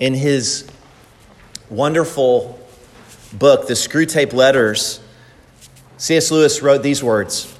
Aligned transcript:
In 0.00 0.14
his 0.14 0.66
wonderful 1.68 2.58
book, 3.34 3.68
The 3.68 3.74
Screwtape 3.74 4.32
Letters, 4.32 4.98
C.S. 5.98 6.30
Lewis 6.30 6.62
wrote 6.62 6.82
these 6.82 7.04
words 7.04 7.54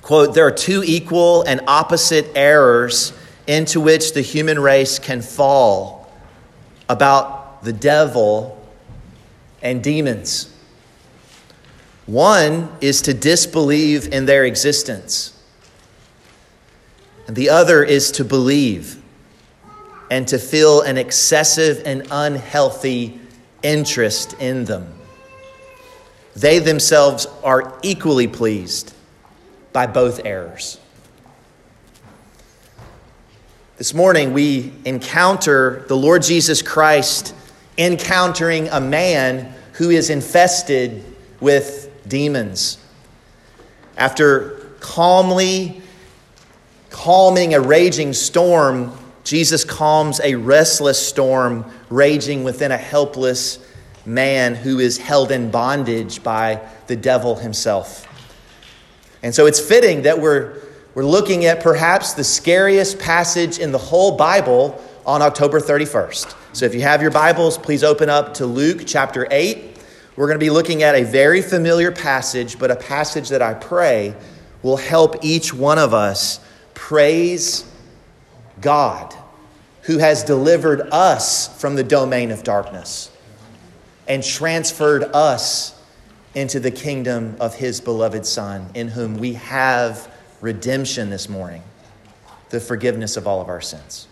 quote, 0.00 0.32
There 0.32 0.46
are 0.46 0.52
two 0.52 0.84
equal 0.86 1.42
and 1.42 1.60
opposite 1.66 2.28
errors 2.36 3.12
into 3.48 3.80
which 3.80 4.14
the 4.14 4.20
human 4.20 4.60
race 4.60 5.00
can 5.00 5.20
fall 5.20 6.12
about 6.88 7.64
the 7.64 7.72
devil 7.72 8.64
and 9.60 9.82
demons. 9.82 10.54
One 12.06 12.70
is 12.80 13.02
to 13.02 13.12
disbelieve 13.12 14.12
in 14.12 14.26
their 14.26 14.44
existence, 14.44 15.36
and 17.26 17.34
the 17.34 17.50
other 17.50 17.82
is 17.82 18.12
to 18.12 18.24
believe 18.24 19.02
and 20.10 20.26
to 20.28 20.38
feel 20.38 20.82
an 20.82 20.96
excessive 20.98 21.82
and 21.84 22.06
unhealthy 22.10 23.20
interest 23.62 24.34
in 24.34 24.64
them. 24.64 24.92
They 26.34 26.58
themselves 26.58 27.26
are 27.42 27.78
equally 27.82 28.28
pleased 28.28 28.92
by 29.72 29.86
both 29.86 30.24
errors. 30.24 30.78
This 33.78 33.92
morning, 33.92 34.32
we 34.32 34.72
encounter 34.84 35.84
the 35.88 35.96
Lord 35.96 36.22
Jesus 36.22 36.62
Christ 36.62 37.34
encountering 37.76 38.68
a 38.68 38.80
man 38.80 39.54
who 39.72 39.90
is 39.90 40.08
infested 40.08 41.04
with 41.40 41.90
demons. 42.08 42.78
After 43.98 44.70
calmly 44.80 45.82
calming 46.90 47.54
a 47.54 47.60
raging 47.60 48.14
storm, 48.14 48.96
Jesus 49.26 49.64
calms 49.64 50.20
a 50.20 50.36
restless 50.36 51.04
storm 51.04 51.68
raging 51.90 52.44
within 52.44 52.70
a 52.70 52.76
helpless 52.76 53.58
man 54.04 54.54
who 54.54 54.78
is 54.78 54.98
held 54.98 55.32
in 55.32 55.50
bondage 55.50 56.22
by 56.22 56.60
the 56.86 56.94
devil 56.94 57.34
himself. 57.34 58.06
And 59.24 59.34
so 59.34 59.46
it's 59.46 59.58
fitting 59.58 60.02
that 60.02 60.20
we're, 60.20 60.62
we're 60.94 61.04
looking 61.04 61.44
at 61.44 61.60
perhaps 61.60 62.12
the 62.12 62.22
scariest 62.22 63.00
passage 63.00 63.58
in 63.58 63.72
the 63.72 63.78
whole 63.78 64.16
Bible 64.16 64.80
on 65.04 65.22
October 65.22 65.58
31st. 65.58 66.36
So 66.52 66.64
if 66.64 66.72
you 66.72 66.82
have 66.82 67.02
your 67.02 67.10
Bibles, 67.10 67.58
please 67.58 67.82
open 67.82 68.08
up 68.08 68.34
to 68.34 68.46
Luke 68.46 68.82
chapter 68.86 69.26
8. 69.28 69.76
We're 70.14 70.28
going 70.28 70.38
to 70.38 70.44
be 70.44 70.50
looking 70.50 70.84
at 70.84 70.94
a 70.94 71.02
very 71.02 71.42
familiar 71.42 71.90
passage, 71.90 72.60
but 72.60 72.70
a 72.70 72.76
passage 72.76 73.30
that 73.30 73.42
I 73.42 73.54
pray 73.54 74.14
will 74.62 74.76
help 74.76 75.24
each 75.24 75.52
one 75.52 75.78
of 75.78 75.92
us 75.92 76.38
praise 76.74 77.64
God, 78.60 79.14
who 79.82 79.98
has 79.98 80.24
delivered 80.24 80.80
us 80.92 81.60
from 81.60 81.76
the 81.76 81.84
domain 81.84 82.30
of 82.30 82.42
darkness 82.42 83.10
and 84.08 84.22
transferred 84.22 85.04
us 85.04 85.80
into 86.34 86.60
the 86.60 86.70
kingdom 86.70 87.36
of 87.40 87.54
his 87.54 87.80
beloved 87.80 88.26
Son, 88.26 88.68
in 88.74 88.88
whom 88.88 89.16
we 89.16 89.34
have 89.34 90.12
redemption 90.40 91.10
this 91.10 91.28
morning, 91.28 91.62
the 92.50 92.60
forgiveness 92.60 93.16
of 93.16 93.26
all 93.26 93.40
of 93.40 93.48
our 93.48 93.60
sins. 93.60 94.06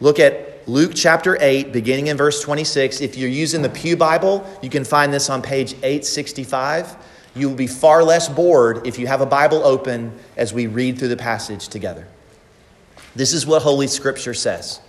Look 0.00 0.18
at 0.18 0.66
Luke 0.66 0.92
chapter 0.94 1.36
8, 1.40 1.72
beginning 1.72 2.06
in 2.06 2.16
verse 2.16 2.42
26. 2.42 3.00
If 3.00 3.16
you're 3.16 3.28
using 3.28 3.62
the 3.62 3.68
Pew 3.68 3.96
Bible, 3.96 4.44
you 4.62 4.70
can 4.70 4.84
find 4.84 5.12
this 5.12 5.28
on 5.28 5.42
page 5.42 5.74
865. 5.74 6.96
You 7.34 7.48
will 7.48 7.56
be 7.56 7.66
far 7.66 8.02
less 8.02 8.28
bored 8.28 8.86
if 8.86 8.98
you 8.98 9.06
have 9.06 9.20
a 9.20 9.26
Bible 9.26 9.62
open 9.64 10.18
as 10.36 10.54
we 10.54 10.66
read 10.66 10.98
through 10.98 11.08
the 11.08 11.16
passage 11.16 11.68
together. 11.68 12.08
This 13.14 13.32
is 13.32 13.46
what 13.46 13.62
Holy 13.62 13.86
Scripture 13.86 14.34
says. 14.34 14.80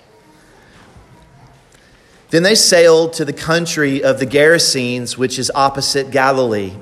Then 2.32 2.44
they 2.44 2.56
sailed 2.56 3.14
to 3.14 3.26
the 3.26 3.34
country 3.34 4.04
of 4.04 4.20
the 4.20 4.26
Gerasenes, 4.26 5.18
which 5.18 5.38
is 5.38 5.52
opposite 5.54 6.12
Galilee. 6.12 6.74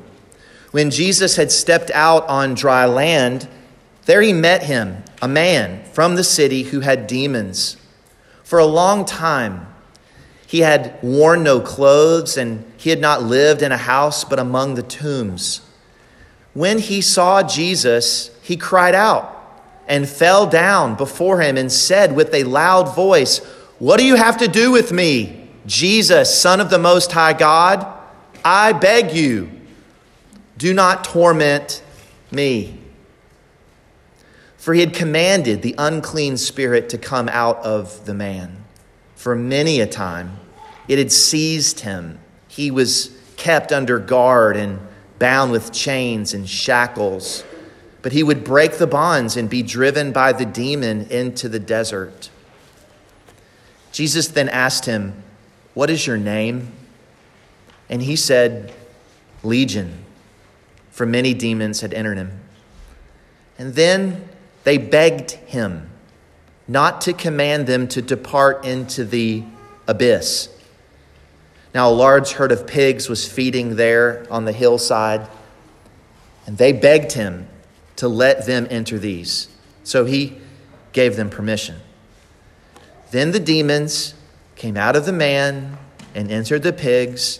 When 0.71 0.89
Jesus 0.89 1.35
had 1.35 1.51
stepped 1.51 1.91
out 1.91 2.27
on 2.27 2.55
dry 2.55 2.85
land, 2.85 3.47
there 4.05 4.21
he 4.21 4.33
met 4.33 4.63
him, 4.63 5.03
a 5.21 5.27
man 5.27 5.83
from 5.91 6.15
the 6.15 6.23
city 6.23 6.63
who 6.63 6.79
had 6.79 7.07
demons. 7.07 7.77
For 8.43 8.57
a 8.57 8.65
long 8.65 9.05
time, 9.05 9.67
he 10.47 10.59
had 10.59 10.97
worn 11.01 11.43
no 11.43 11.59
clothes, 11.59 12.37
and 12.37 12.65
he 12.77 12.89
had 12.89 12.99
not 13.01 13.23
lived 13.23 13.61
in 13.61 13.71
a 13.71 13.77
house 13.77 14.23
but 14.23 14.39
among 14.39 14.75
the 14.75 14.83
tombs. 14.83 15.61
When 16.53 16.79
he 16.79 17.01
saw 17.01 17.43
Jesus, 17.43 18.29
he 18.41 18.55
cried 18.55 18.95
out 18.95 19.32
and 19.87 20.07
fell 20.07 20.47
down 20.47 20.95
before 20.95 21.41
him 21.41 21.57
and 21.57 21.71
said 21.71 22.15
with 22.15 22.33
a 22.33 22.43
loud 22.43 22.95
voice, 22.95 23.39
What 23.79 23.97
do 23.99 24.05
you 24.05 24.15
have 24.15 24.37
to 24.37 24.47
do 24.47 24.71
with 24.71 24.91
me, 24.91 25.49
Jesus, 25.65 26.37
Son 26.39 26.59
of 26.59 26.69
the 26.69 26.79
Most 26.79 27.11
High 27.11 27.33
God? 27.33 27.85
I 28.45 28.73
beg 28.73 29.13
you, 29.13 29.49
do 30.57 30.73
not 30.73 31.03
torment 31.03 31.83
me. 32.31 32.79
For 34.57 34.73
he 34.73 34.79
had 34.79 34.93
commanded 34.93 35.61
the 35.61 35.75
unclean 35.77 36.37
spirit 36.37 36.89
to 36.89 36.97
come 36.97 37.27
out 37.29 37.57
of 37.57 38.05
the 38.05 38.13
man. 38.13 38.63
For 39.15 39.35
many 39.35 39.81
a 39.81 39.87
time 39.87 40.39
it 40.87 40.97
had 40.97 41.11
seized 41.11 41.81
him. 41.81 42.19
He 42.47 42.71
was 42.71 43.17
kept 43.35 43.71
under 43.71 43.99
guard 43.99 44.55
and 44.55 44.79
bound 45.19 45.51
with 45.51 45.71
chains 45.71 46.33
and 46.33 46.47
shackles 46.47 47.43
but 48.03 48.11
he 48.11 48.21
would 48.21 48.43
break 48.43 48.73
the 48.73 48.85
bonds 48.85 49.35
and 49.37 49.49
be 49.49 49.63
driven 49.63 50.11
by 50.11 50.33
the 50.33 50.45
demon 50.45 51.07
into 51.09 51.47
the 51.47 51.59
desert. 51.59 52.29
Jesus 53.93 54.27
then 54.27 54.49
asked 54.49 54.85
him, 54.85 55.23
What 55.73 55.89
is 55.89 56.05
your 56.05 56.17
name? 56.17 56.73
And 57.89 58.03
he 58.03 58.17
said, 58.17 58.73
Legion, 59.41 60.03
for 60.91 61.05
many 61.05 61.33
demons 61.33 61.79
had 61.79 61.93
entered 61.93 62.17
him. 62.17 62.41
And 63.57 63.73
then 63.73 64.27
they 64.65 64.77
begged 64.77 65.31
him 65.31 65.89
not 66.67 67.01
to 67.01 67.13
command 67.13 67.67
them 67.67 67.87
to 67.87 68.01
depart 68.01 68.65
into 68.65 69.05
the 69.05 69.43
abyss. 69.87 70.49
Now, 71.73 71.89
a 71.89 71.91
large 71.91 72.33
herd 72.33 72.51
of 72.51 72.67
pigs 72.67 73.07
was 73.07 73.31
feeding 73.31 73.77
there 73.77 74.27
on 74.29 74.43
the 74.43 74.51
hillside, 74.51 75.27
and 76.45 76.57
they 76.57 76.73
begged 76.73 77.13
him 77.13 77.47
to 77.97 78.07
let 78.07 78.45
them 78.45 78.67
enter 78.69 78.97
these. 78.97 79.47
So 79.83 80.05
he 80.05 80.37
gave 80.91 81.15
them 81.15 81.29
permission. 81.29 81.77
Then 83.11 83.31
the 83.31 83.39
demons 83.39 84.13
came 84.55 84.77
out 84.77 84.95
of 84.95 85.05
the 85.05 85.13
man 85.13 85.77
and 86.15 86.31
entered 86.31 86.63
the 86.63 86.73
pigs, 86.73 87.39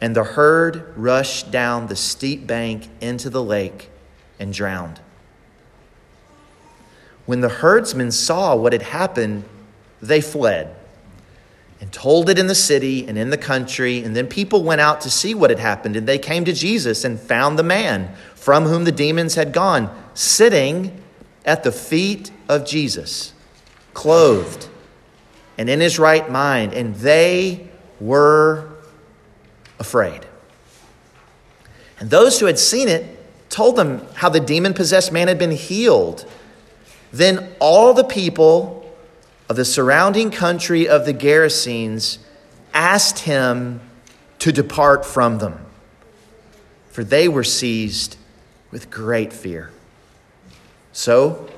and 0.00 0.14
the 0.14 0.24
herd 0.24 0.92
rushed 0.96 1.50
down 1.50 1.86
the 1.86 1.96
steep 1.96 2.46
bank 2.46 2.88
into 3.00 3.30
the 3.30 3.42
lake 3.42 3.90
and 4.38 4.52
drowned. 4.52 5.00
When 7.26 7.40
the 7.40 7.48
herdsmen 7.48 8.10
saw 8.10 8.56
what 8.56 8.72
had 8.72 8.82
happened, 8.82 9.44
they 10.00 10.20
fled 10.20 10.74
and 11.80 11.90
told 11.92 12.28
it 12.28 12.38
in 12.38 12.46
the 12.46 12.54
city 12.54 13.06
and 13.06 13.16
in 13.16 13.30
the 13.30 13.38
country. 13.38 14.02
And 14.04 14.14
then 14.14 14.26
people 14.26 14.62
went 14.62 14.80
out 14.80 15.00
to 15.02 15.10
see 15.10 15.34
what 15.34 15.50
had 15.50 15.58
happened, 15.58 15.96
and 15.96 16.06
they 16.06 16.18
came 16.18 16.44
to 16.44 16.52
Jesus 16.52 17.04
and 17.04 17.18
found 17.18 17.58
the 17.58 17.62
man 17.62 18.14
from 18.34 18.64
whom 18.64 18.84
the 18.84 18.92
demons 18.92 19.34
had 19.34 19.52
gone, 19.52 19.90
sitting 20.14 21.02
at 21.44 21.62
the 21.62 21.72
feet 21.72 22.30
of 22.48 22.66
Jesus, 22.66 23.32
clothed 23.94 24.68
and 25.60 25.68
in 25.68 25.78
his 25.78 25.98
right 25.98 26.30
mind, 26.30 26.72
and 26.72 26.94
they 26.94 27.68
were 28.00 28.66
afraid. 29.78 30.24
And 31.98 32.08
those 32.08 32.40
who 32.40 32.46
had 32.46 32.58
seen 32.58 32.88
it 32.88 33.04
told 33.50 33.76
them 33.76 34.06
how 34.14 34.30
the 34.30 34.40
demon 34.40 34.72
possessed 34.72 35.12
man 35.12 35.28
had 35.28 35.38
been 35.38 35.50
healed. 35.50 36.24
Then 37.12 37.52
all 37.60 37.92
the 37.92 38.04
people 38.04 38.79
of 39.50 39.56
the 39.56 39.64
surrounding 39.64 40.30
country 40.30 40.88
of 40.88 41.04
the 41.04 41.12
Gerasenes 41.12 42.18
asked 42.72 43.18
him 43.18 43.80
to 44.38 44.52
depart 44.52 45.04
from 45.04 45.38
them, 45.38 45.66
for 46.90 47.02
they 47.02 47.26
were 47.26 47.42
seized 47.42 48.16
with 48.70 48.92
great 48.92 49.32
fear. 49.32 49.72
So 50.92 51.50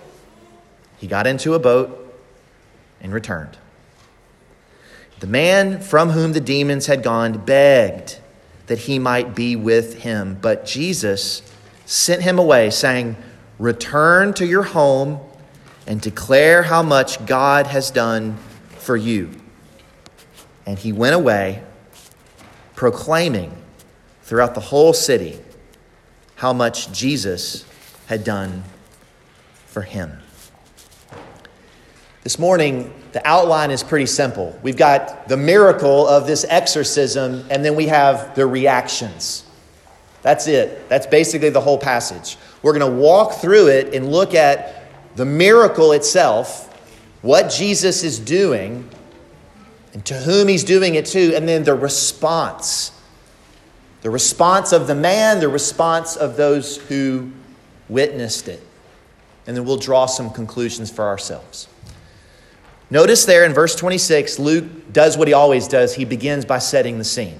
he 0.96 1.06
got 1.06 1.26
into 1.26 1.52
a 1.52 1.58
boat 1.58 2.18
and 3.02 3.12
returned. 3.12 3.58
The 5.20 5.26
man 5.26 5.78
from 5.78 6.10
whom 6.10 6.32
the 6.32 6.40
demons 6.40 6.86
had 6.86 7.02
gone 7.02 7.44
begged 7.44 8.18
that 8.68 8.78
he 8.78 8.98
might 8.98 9.34
be 9.34 9.54
with 9.54 10.00
him, 10.00 10.38
but 10.40 10.64
Jesus 10.64 11.42
sent 11.84 12.22
him 12.22 12.38
away, 12.38 12.70
saying, 12.70 13.16
Return 13.58 14.32
to 14.34 14.46
your 14.46 14.62
home 14.62 15.20
and 15.86 16.00
declare 16.00 16.62
how 16.62 16.82
much 16.82 17.24
God 17.26 17.66
has 17.66 17.90
done 17.90 18.36
for 18.78 18.96
you. 18.96 19.30
And 20.66 20.78
he 20.78 20.92
went 20.92 21.14
away, 21.14 21.62
proclaiming 22.74 23.56
throughout 24.22 24.54
the 24.54 24.60
whole 24.60 24.92
city 24.92 25.40
how 26.36 26.52
much 26.52 26.92
Jesus 26.92 27.64
had 28.06 28.24
done 28.24 28.62
for 29.66 29.82
him. 29.82 30.18
This 32.22 32.38
morning, 32.38 32.94
the 33.12 33.26
outline 33.26 33.70
is 33.70 33.82
pretty 33.82 34.06
simple. 34.06 34.58
We've 34.62 34.76
got 34.76 35.28
the 35.28 35.36
miracle 35.36 36.06
of 36.06 36.26
this 36.26 36.44
exorcism, 36.48 37.44
and 37.50 37.64
then 37.64 37.74
we 37.74 37.88
have 37.88 38.34
the 38.36 38.46
reactions. 38.46 39.44
That's 40.22 40.46
it. 40.46 40.88
That's 40.88 41.06
basically 41.06 41.50
the 41.50 41.60
whole 41.60 41.78
passage. 41.78 42.36
We're 42.62 42.78
going 42.78 42.92
to 42.92 43.00
walk 43.00 43.34
through 43.34 43.68
it 43.68 43.92
and 43.94 44.10
look 44.10 44.34
at 44.34 44.81
the 45.16 45.24
miracle 45.24 45.92
itself, 45.92 46.68
what 47.22 47.50
Jesus 47.50 48.02
is 48.02 48.18
doing, 48.18 48.88
and 49.92 50.04
to 50.06 50.14
whom 50.14 50.48
he's 50.48 50.64
doing 50.64 50.94
it 50.94 51.06
to, 51.06 51.34
and 51.34 51.48
then 51.48 51.64
the 51.64 51.74
response. 51.74 52.92
The 54.00 54.10
response 54.10 54.72
of 54.72 54.86
the 54.86 54.94
man, 54.94 55.40
the 55.40 55.48
response 55.48 56.16
of 56.16 56.36
those 56.36 56.76
who 56.76 57.30
witnessed 57.88 58.48
it. 58.48 58.66
And 59.46 59.56
then 59.56 59.64
we'll 59.64 59.76
draw 59.76 60.06
some 60.06 60.30
conclusions 60.30 60.90
for 60.90 61.04
ourselves. 61.04 61.68
Notice 62.90 63.24
there 63.24 63.44
in 63.44 63.52
verse 63.52 63.74
26, 63.74 64.38
Luke 64.38 64.92
does 64.92 65.16
what 65.16 65.28
he 65.28 65.34
always 65.34 65.68
does. 65.68 65.94
He 65.94 66.04
begins 66.04 66.44
by 66.44 66.58
setting 66.58 66.98
the 66.98 67.04
scene. 67.04 67.38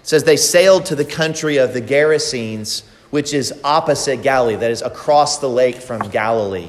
It 0.00 0.08
says, 0.08 0.24
They 0.24 0.36
sailed 0.36 0.86
to 0.86 0.96
the 0.96 1.04
country 1.04 1.58
of 1.58 1.74
the 1.74 1.80
Gerasenes, 1.80 2.82
which 3.10 3.32
is 3.34 3.52
opposite 3.64 4.22
Galilee, 4.22 4.56
that 4.56 4.70
is 4.70 4.82
across 4.82 5.38
the 5.38 5.48
lake 5.48 5.76
from 5.76 6.08
Galilee. 6.10 6.68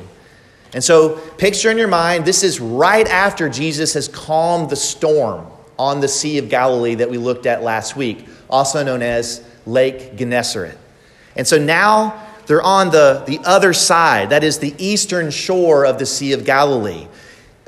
And 0.74 0.84
so, 0.84 1.18
picture 1.38 1.72
in 1.72 1.78
your 1.78 1.88
mind, 1.88 2.26
this 2.26 2.44
is 2.44 2.60
right 2.60 3.08
after 3.08 3.50
Jesus 3.50 3.94
has 3.96 4.08
calmed 4.08 4.70
the 4.70 4.76
storm 4.76 5.48
on 5.78 6.00
the 6.00 6.08
Sea 6.08 6.38
of 6.38 6.50
Galilee 6.50 6.96
that 6.96 7.10
we 7.10 7.18
looked 7.18 7.46
at 7.46 7.64
last 7.64 7.96
week, 7.96 8.28
also 8.50 8.84
known 8.84 9.02
as 9.02 9.44
Lake 9.66 10.16
Gennesaret. 10.16 10.78
And 11.36 11.48
so 11.48 11.58
now 11.58 12.28
they're 12.46 12.62
on 12.62 12.92
the, 12.92 13.24
the 13.26 13.40
other 13.46 13.74
side, 13.74 14.30
that 14.32 14.44
is 14.44 14.60
the 14.60 14.76
eastern 14.78 15.32
shore 15.32 15.86
of 15.86 15.98
the 15.98 16.06
Sea 16.06 16.34
of 16.34 16.46
Galilee 16.46 17.08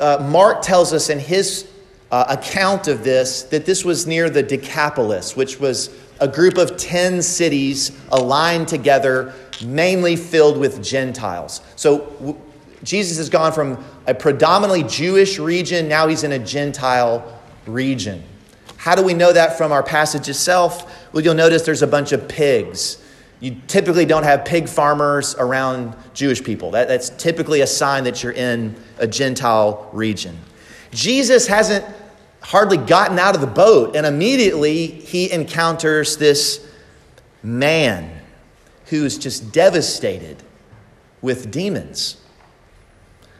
uh, 0.01 0.18
Mark 0.29 0.63
tells 0.63 0.94
us 0.94 1.09
in 1.09 1.19
his 1.19 1.69
uh, 2.12 2.25
account 2.27 2.88
of 2.88 3.03
this 3.03 3.44
that 3.44 3.65
this 3.65 3.85
was 3.85 4.07
near 4.07 4.29
the 4.29 4.44
Decapolis, 4.44 5.35
which 5.35 5.59
was 5.59 5.89
a 6.21 6.27
group 6.27 6.57
of 6.57 6.77
10 6.77 7.21
cities 7.21 7.91
aligned 8.12 8.69
together, 8.69 9.33
mainly 9.65 10.15
filled 10.15 10.57
with 10.57 10.81
Gentiles. 10.81 11.62
So 11.75 12.00
w- 12.00 12.38
Jesus 12.83 13.18
has 13.18 13.29
gone 13.29 13.51
from 13.51 13.83
a 14.07 14.13
predominantly 14.13 14.83
Jewish 14.83 15.38
region, 15.38 15.89
now 15.89 16.07
he's 16.07 16.23
in 16.23 16.31
a 16.31 16.39
Gentile 16.39 17.41
region. 17.68 18.23
How 18.77 18.95
do 18.95 19.03
we 19.03 19.13
know 19.13 19.33
that 19.33 19.57
from 19.57 19.71
our 19.71 19.83
passage 19.83 20.29
itself? 20.29 21.13
Well, 21.13 21.23
you'll 21.23 21.33
notice 21.33 21.63
there's 21.63 21.83
a 21.83 21.88
bunch 21.88 22.13
of 22.13 22.27
pigs 22.29 23.01
you 23.41 23.57
typically 23.68 24.06
don't 24.06 24.23
have 24.23 24.45
pig 24.45 24.69
farmers 24.69 25.35
around 25.35 25.95
Jewish 26.13 26.44
people. 26.44 26.71
That, 26.71 26.88
that's 26.88 27.09
typically 27.09 27.62
a 27.62 27.68
sign 27.68 28.03
that 28.03 28.21
you're 28.23 28.31
in 28.31 28.75
a 29.00 29.07
Gentile 29.07 29.89
region. 29.91 30.38
Jesus 30.91 31.47
hasn't 31.47 31.83
hardly 32.41 32.77
gotten 32.77 33.19
out 33.19 33.35
of 33.35 33.41
the 33.41 33.47
boat, 33.47 33.95
and 33.95 34.05
immediately 34.05 34.88
he 34.88 35.31
encounters 35.31 36.17
this 36.17 36.67
man 37.43 38.19
who's 38.88 39.17
just 39.17 39.51
devastated 39.51 40.43
with 41.21 41.51
demons. 41.51 42.17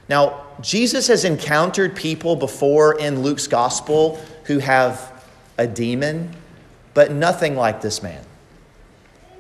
Now, 0.08 0.46
Jesus 0.62 1.08
has 1.08 1.26
encountered 1.26 1.96
people 1.96 2.36
before 2.36 3.00
in 3.00 3.22
Luke's 3.22 3.48
gospel 3.48 4.20
who 4.46 4.60
have 4.60 5.26
a 5.58 5.68
demon, 5.68 6.36
but 6.94 7.12
nothing 7.12 7.56
like 7.56 7.82
this 7.82 8.04
man. 8.04 8.24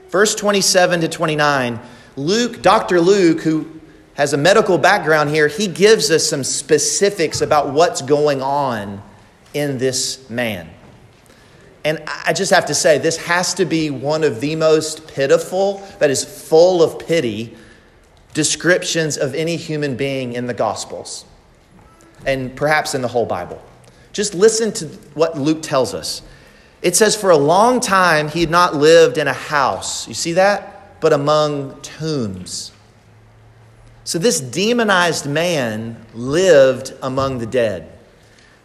Verse 0.09 0.35
27 0.35 1.01
to 1.01 1.07
29, 1.07 1.79
Luke, 2.15 2.61
Dr. 2.61 2.99
Luke, 2.99 3.41
who 3.41 3.79
has 4.15 4.33
a 4.33 4.37
medical 4.37 4.77
background 4.77 5.29
here, 5.29 5.47
he 5.47 5.67
gives 5.67 6.11
us 6.11 6.27
some 6.27 6.43
specifics 6.43 7.41
about 7.41 7.73
what's 7.73 8.01
going 8.01 8.41
on 8.41 9.01
in 9.53 9.77
this 9.77 10.29
man. 10.29 10.69
And 11.83 12.03
I 12.07 12.33
just 12.33 12.51
have 12.51 12.67
to 12.67 12.75
say, 12.75 12.99
this 12.99 13.17
has 13.17 13.53
to 13.55 13.65
be 13.65 13.89
one 13.89 14.23
of 14.23 14.39
the 14.39 14.55
most 14.55 15.07
pitiful, 15.07 15.79
that 15.99 16.11
is 16.11 16.23
full 16.23 16.83
of 16.83 16.99
pity, 16.99 17.57
descriptions 18.33 19.17
of 19.17 19.33
any 19.33 19.55
human 19.55 19.95
being 19.95 20.33
in 20.33 20.45
the 20.47 20.53
Gospels 20.53 21.25
and 22.25 22.55
perhaps 22.55 22.93
in 22.93 23.01
the 23.01 23.07
whole 23.07 23.25
Bible. 23.25 23.61
Just 24.13 24.35
listen 24.35 24.71
to 24.73 24.85
what 25.15 25.37
Luke 25.37 25.61
tells 25.61 25.93
us. 25.93 26.21
It 26.81 26.95
says, 26.95 27.15
For 27.15 27.29
a 27.29 27.37
long 27.37 27.79
time 27.79 28.27
he 28.27 28.41
had 28.41 28.49
not 28.49 28.75
lived 28.75 29.17
in 29.17 29.27
a 29.27 29.33
house. 29.33 30.07
You 30.07 30.13
see 30.13 30.33
that? 30.33 30.99
But 31.01 31.13
among 31.13 31.81
tombs. 31.81 32.71
So 34.03 34.19
this 34.19 34.39
demonized 34.39 35.27
man 35.27 36.05
lived 36.13 36.93
among 37.01 37.39
the 37.39 37.45
dead. 37.45 37.97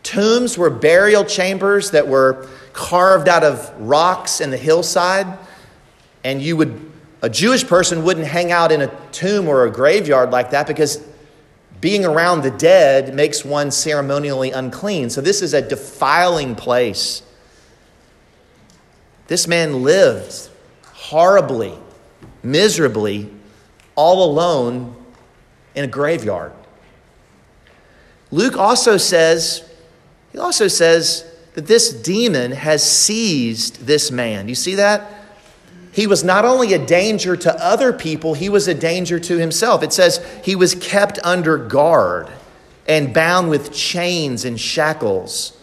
Tombs 0.06 0.56
were 0.56 0.70
burial 0.70 1.24
chambers 1.24 1.90
that 1.90 2.06
were 2.06 2.46
carved 2.72 3.28
out 3.28 3.42
of 3.42 3.74
rocks 3.76 4.40
in 4.40 4.50
the 4.50 4.56
hillside. 4.56 5.26
And 6.22 6.40
you 6.40 6.56
would, 6.56 6.92
a 7.22 7.28
Jewish 7.28 7.66
person 7.66 8.04
wouldn't 8.04 8.28
hang 8.28 8.52
out 8.52 8.70
in 8.70 8.82
a 8.82 8.96
tomb 9.10 9.48
or 9.48 9.64
a 9.64 9.70
graveyard 9.70 10.30
like 10.30 10.50
that 10.50 10.68
because 10.68 11.04
being 11.80 12.04
around 12.04 12.42
the 12.42 12.52
dead 12.52 13.16
makes 13.16 13.44
one 13.44 13.72
ceremonially 13.72 14.52
unclean. 14.52 15.10
So 15.10 15.20
this 15.20 15.42
is 15.42 15.54
a 15.54 15.60
defiling 15.60 16.54
place. 16.54 17.22
This 19.26 19.48
man 19.48 19.82
lived 19.82 20.50
horribly, 20.84 21.76
miserably, 22.44 23.28
all 23.96 24.30
alone 24.30 24.94
in 25.74 25.82
a 25.82 25.88
graveyard. 25.88 26.52
Luke 28.30 28.56
also 28.56 28.98
says, 28.98 29.68
he 30.36 30.40
also 30.42 30.68
says 30.68 31.24
that 31.54 31.66
this 31.66 31.90
demon 31.90 32.52
has 32.52 32.84
seized 32.84 33.86
this 33.86 34.10
man. 34.10 34.50
You 34.50 34.54
see 34.54 34.74
that? 34.74 35.10
He 35.92 36.06
was 36.06 36.22
not 36.22 36.44
only 36.44 36.74
a 36.74 36.78
danger 36.78 37.38
to 37.38 37.64
other 37.64 37.90
people, 37.90 38.34
he 38.34 38.50
was 38.50 38.68
a 38.68 38.74
danger 38.74 39.18
to 39.18 39.38
himself. 39.38 39.82
It 39.82 39.94
says 39.94 40.22
he 40.44 40.54
was 40.54 40.74
kept 40.74 41.18
under 41.24 41.56
guard 41.56 42.28
and 42.86 43.14
bound 43.14 43.48
with 43.48 43.72
chains 43.72 44.44
and 44.44 44.60
shackles 44.60 45.56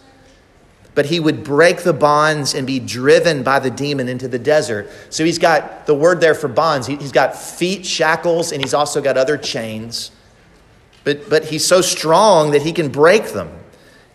but 0.94 1.06
he 1.06 1.18
would 1.18 1.42
break 1.42 1.82
the 1.82 1.92
bonds 1.92 2.54
and 2.54 2.66
be 2.66 2.78
driven 2.78 3.42
by 3.42 3.58
the 3.58 3.70
demon 3.70 4.08
into 4.08 4.28
the 4.28 4.38
desert. 4.38 4.88
So 5.10 5.24
he's 5.24 5.38
got 5.38 5.86
the 5.86 5.94
word 5.94 6.20
there 6.20 6.34
for 6.34 6.46
bonds. 6.48 6.86
He's 6.86 7.12
got 7.12 7.36
feet 7.36 7.84
shackles 7.84 8.52
and 8.52 8.62
he's 8.62 8.74
also 8.74 9.02
got 9.02 9.16
other 9.16 9.36
chains. 9.36 10.12
But, 11.02 11.28
but 11.28 11.46
he's 11.46 11.66
so 11.66 11.80
strong 11.80 12.52
that 12.52 12.62
he 12.62 12.72
can 12.72 12.90
break 12.90 13.32
them. 13.32 13.50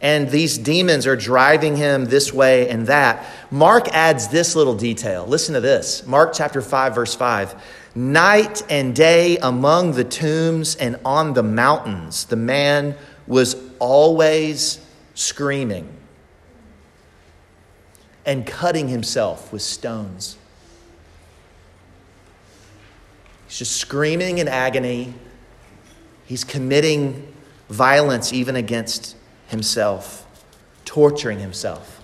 And 0.01 0.30
these 0.30 0.57
demons 0.57 1.06
are 1.07 1.18
driving 1.18 1.75
him 1.75 2.06
this 2.06 2.31
way 2.31 2.70
and 2.70 2.88
that. 2.88 3.25
Mark 3.51 3.89
adds 3.89 4.29
this 4.29 4.56
little 4.56 4.75
detail. 4.75 5.25
Listen 5.27 5.56
to 5.56 5.62
this 5.62 6.06
Mark 6.06 6.32
chapter 6.34 6.62
5, 6.62 6.96
verse 6.96 7.15
5. 7.15 7.62
Night 7.96 8.63
and 8.70 8.96
day 8.96 9.38
among 9.38 9.94
the 9.94 10.03
tombs 10.03 10.75
and 10.75 10.98
on 11.03 11.34
the 11.34 11.44
mountains, 11.44 12.25
the 12.25 12.36
man 12.36 12.96
was 13.27 13.56
always 13.79 14.79
screaming 15.15 15.88
and 18.25 18.46
cutting 18.46 18.88
himself 18.88 19.51
with 19.51 19.62
stones. 19.62 20.38
He's 23.48 23.58
just 23.58 23.77
screaming 23.77 24.38
in 24.38 24.48
agony. 24.48 25.13
He's 26.25 26.44
committing 26.44 27.34
violence 27.70 28.32
even 28.32 28.56
against 28.56 29.15
himself, 29.50 30.25
torturing 30.86 31.39
himself. 31.39 32.03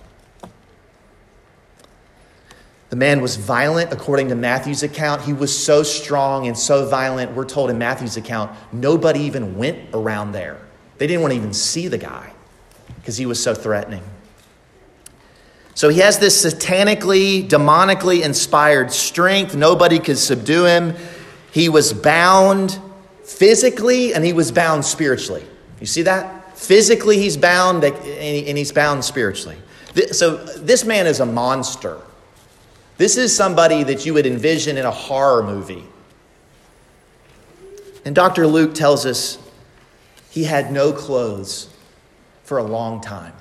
The 2.90 2.96
man 2.96 3.22
was 3.22 3.36
violent 3.36 3.92
according 3.92 4.30
to 4.30 4.36
Matthew's 4.36 4.84
account. 4.84 5.22
He 5.24 5.34
was 5.34 5.58
so 5.58 5.84
strong 5.84 6.48
and 6.48 6.58
so 6.58 6.88
violent, 6.88 7.32
we're 7.34 7.46
told 7.46 7.70
in 7.70 7.78
Matthew's 7.78 8.18
account, 8.18 8.52
nobody 8.72 9.22
even 9.22 9.58
went 9.58 9.90
around 9.94 10.34
there. 10.34 10.60
They 10.98 11.08
didn't 11.08 11.22
want 11.22 11.34
to 11.34 11.38
even 11.38 11.54
see 11.54 11.88
the 11.88 11.98
guy 11.98 12.32
because 12.98 13.18
he 13.18 13.26
was 13.26 13.42
so 13.42 13.54
threatening. 13.54 14.04
So 15.74 15.90
he 15.90 16.00
has 16.00 16.20
this 16.20 16.46
satanically, 16.46 17.48
demonically 17.48 18.24
inspired 18.24 18.92
strength. 18.92 19.56
Nobody 19.56 20.00
could 20.00 20.18
subdue 20.18 20.64
him. 20.64 20.96
He 21.52 21.68
was 21.68 21.92
bound 21.92 22.80
physically 23.26 24.14
and 24.14 24.24
he 24.24 24.32
was 24.32 24.54
bound 24.54 24.86
spiritually. 24.86 25.46
You 25.82 25.86
see 25.86 26.04
that? 26.04 26.35
Physically, 26.56 27.20
he's 27.20 27.38
bound 27.38 27.84
and 27.84 28.58
he's 28.58 28.72
bound 28.72 29.04
spiritually. 29.04 29.58
So 30.12 30.38
this 30.38 30.86
man 30.86 31.06
is 31.06 31.20
a 31.20 31.26
monster. 31.26 32.00
This 32.98 33.18
is 33.18 33.36
somebody 33.36 33.84
that 33.84 34.06
you 34.06 34.14
would 34.14 34.26
envision 34.26 34.78
in 34.78 34.86
a 34.86 34.92
horror 34.92 35.44
movie. 35.44 35.84
And 38.06 38.16
Dr. 38.16 38.48
Luke 38.48 38.74
tells 38.74 39.06
us 39.06 39.38
he 40.30 40.44
had 40.44 40.72
no 40.72 40.94
clothes 40.94 41.70
for 42.44 42.58
a 42.58 42.64
long 42.64 43.02
time. 43.02 43.34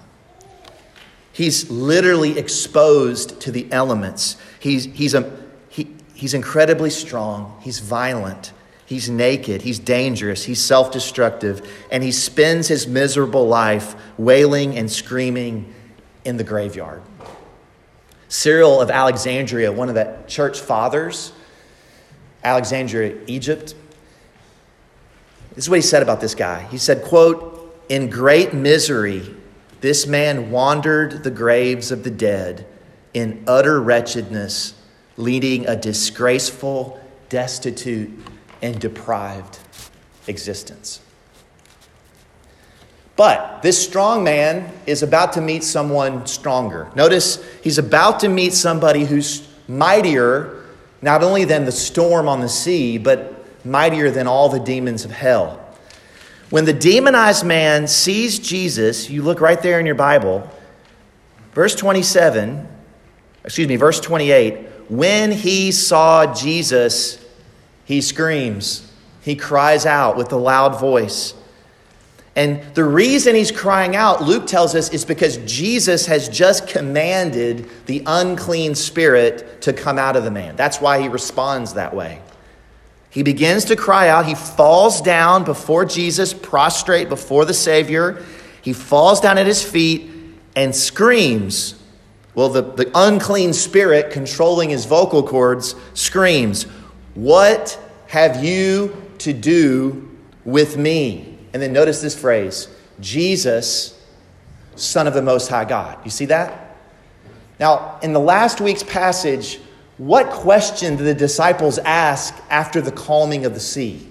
He's 1.32 1.70
literally 1.70 2.38
exposed 2.38 3.40
to 3.42 3.52
the 3.52 3.70
elements. 3.72 4.36
He's, 4.60 4.84
he's, 4.84 5.14
a, 5.14 5.36
he, 5.68 5.94
he's 6.14 6.34
incredibly 6.34 6.90
strong, 6.90 7.58
he's 7.60 7.80
violent, 7.80 8.52
He's 8.86 9.08
naked, 9.08 9.62
he's 9.62 9.78
dangerous, 9.78 10.44
he's 10.44 10.62
self 10.62 10.92
destructive, 10.92 11.68
and 11.90 12.02
he 12.02 12.12
spends 12.12 12.68
his 12.68 12.86
miserable 12.86 13.46
life 13.46 13.94
wailing 14.18 14.76
and 14.76 14.90
screaming 14.90 15.72
in 16.24 16.36
the 16.36 16.44
graveyard. 16.44 17.02
Cyril 18.28 18.80
of 18.80 18.90
Alexandria, 18.90 19.72
one 19.72 19.88
of 19.88 19.94
the 19.94 20.16
church 20.26 20.60
fathers, 20.60 21.32
Alexandria, 22.42 23.16
Egypt, 23.26 23.74
this 25.54 25.66
is 25.66 25.70
what 25.70 25.76
he 25.76 25.82
said 25.82 26.02
about 26.02 26.20
this 26.20 26.34
guy. 26.34 26.62
He 26.62 26.78
said, 26.78 27.04
quote, 27.04 27.84
in 27.88 28.10
great 28.10 28.52
misery, 28.52 29.34
this 29.80 30.06
man 30.06 30.50
wandered 30.50 31.22
the 31.22 31.30
graves 31.30 31.92
of 31.92 32.02
the 32.02 32.10
dead 32.10 32.66
in 33.12 33.44
utter 33.46 33.80
wretchedness, 33.80 34.74
leading 35.16 35.66
a 35.68 35.76
disgraceful, 35.76 37.00
destitute, 37.28 38.10
and 38.64 38.80
deprived 38.80 39.58
existence. 40.26 41.02
But 43.14 43.60
this 43.62 43.80
strong 43.80 44.24
man 44.24 44.72
is 44.86 45.02
about 45.02 45.34
to 45.34 45.42
meet 45.42 45.62
someone 45.62 46.26
stronger. 46.26 46.90
Notice 46.96 47.44
he's 47.62 47.76
about 47.76 48.20
to 48.20 48.28
meet 48.30 48.54
somebody 48.54 49.04
who's 49.04 49.46
mightier, 49.68 50.64
not 51.02 51.22
only 51.22 51.44
than 51.44 51.66
the 51.66 51.72
storm 51.72 52.26
on 52.26 52.40
the 52.40 52.48
sea, 52.48 52.96
but 52.96 53.44
mightier 53.66 54.10
than 54.10 54.26
all 54.26 54.48
the 54.48 54.60
demons 54.60 55.04
of 55.04 55.10
hell. 55.10 55.60
When 56.48 56.64
the 56.64 56.72
demonized 56.72 57.44
man 57.44 57.86
sees 57.86 58.38
Jesus, 58.38 59.10
you 59.10 59.22
look 59.22 59.42
right 59.42 59.60
there 59.60 59.78
in 59.78 59.84
your 59.84 59.94
Bible, 59.94 60.50
verse 61.52 61.74
27, 61.74 62.66
excuse 63.44 63.68
me, 63.68 63.76
verse 63.76 64.00
28, 64.00 64.68
when 64.88 65.32
he 65.32 65.70
saw 65.70 66.32
Jesus, 66.34 67.23
he 67.84 68.00
screams, 68.00 68.90
he 69.20 69.36
cries 69.36 69.86
out 69.86 70.16
with 70.16 70.32
a 70.32 70.36
loud 70.36 70.78
voice. 70.78 71.34
And 72.36 72.62
the 72.74 72.84
reason 72.84 73.36
he's 73.36 73.52
crying 73.52 73.94
out, 73.94 74.22
Luke 74.22 74.46
tells 74.46 74.74
us, 74.74 74.90
is 74.90 75.04
because 75.04 75.36
Jesus 75.38 76.06
has 76.06 76.28
just 76.28 76.66
commanded 76.66 77.68
the 77.86 78.02
unclean 78.06 78.74
spirit 78.74 79.62
to 79.62 79.72
come 79.72 79.98
out 79.98 80.16
of 80.16 80.24
the 80.24 80.32
man. 80.32 80.56
That's 80.56 80.80
why 80.80 81.00
he 81.00 81.08
responds 81.08 81.74
that 81.74 81.94
way. 81.94 82.20
He 83.10 83.22
begins 83.22 83.66
to 83.66 83.76
cry 83.76 84.08
out. 84.08 84.26
He 84.26 84.34
falls 84.34 85.00
down 85.00 85.44
before 85.44 85.84
Jesus, 85.84 86.34
prostrate 86.34 87.08
before 87.08 87.44
the 87.44 87.54
Savior. 87.54 88.24
He 88.62 88.72
falls 88.72 89.20
down 89.20 89.38
at 89.38 89.46
his 89.46 89.62
feet 89.62 90.10
and 90.56 90.74
screams. 90.74 91.80
Well, 92.34 92.48
the, 92.48 92.62
the 92.62 92.90
unclean 92.92 93.52
spirit 93.52 94.10
controlling 94.10 94.70
his 94.70 94.86
vocal 94.86 95.22
cords 95.22 95.76
screams, 95.94 96.66
What 97.14 97.78
have 98.08 98.42
you 98.42 99.00
to 99.18 99.32
do 99.32 100.10
with 100.44 100.76
me? 100.76 101.38
And 101.52 101.62
then 101.62 101.72
notice 101.72 102.00
this 102.00 102.18
phrase 102.18 102.68
Jesus, 103.00 104.00
Son 104.76 105.06
of 105.06 105.14
the 105.14 105.22
Most 105.22 105.48
High 105.48 105.64
God. 105.64 105.98
You 106.04 106.10
see 106.10 106.26
that? 106.26 106.76
Now, 107.60 107.98
in 108.02 108.12
the 108.12 108.20
last 108.20 108.60
week's 108.60 108.82
passage, 108.82 109.60
what 109.96 110.30
question 110.30 110.96
did 110.96 111.04
the 111.04 111.14
disciples 111.14 111.78
ask 111.78 112.34
after 112.50 112.80
the 112.80 112.90
calming 112.90 113.44
of 113.44 113.54
the 113.54 113.60
sea? 113.60 114.08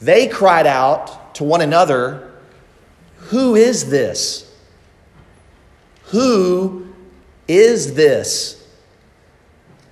They 0.00 0.26
cried 0.26 0.66
out 0.66 1.34
to 1.36 1.44
one 1.44 1.60
another, 1.60 2.32
Who 3.16 3.54
is 3.54 3.88
this? 3.88 4.52
Who 6.06 6.92
is 7.46 7.94
this? 7.94 8.55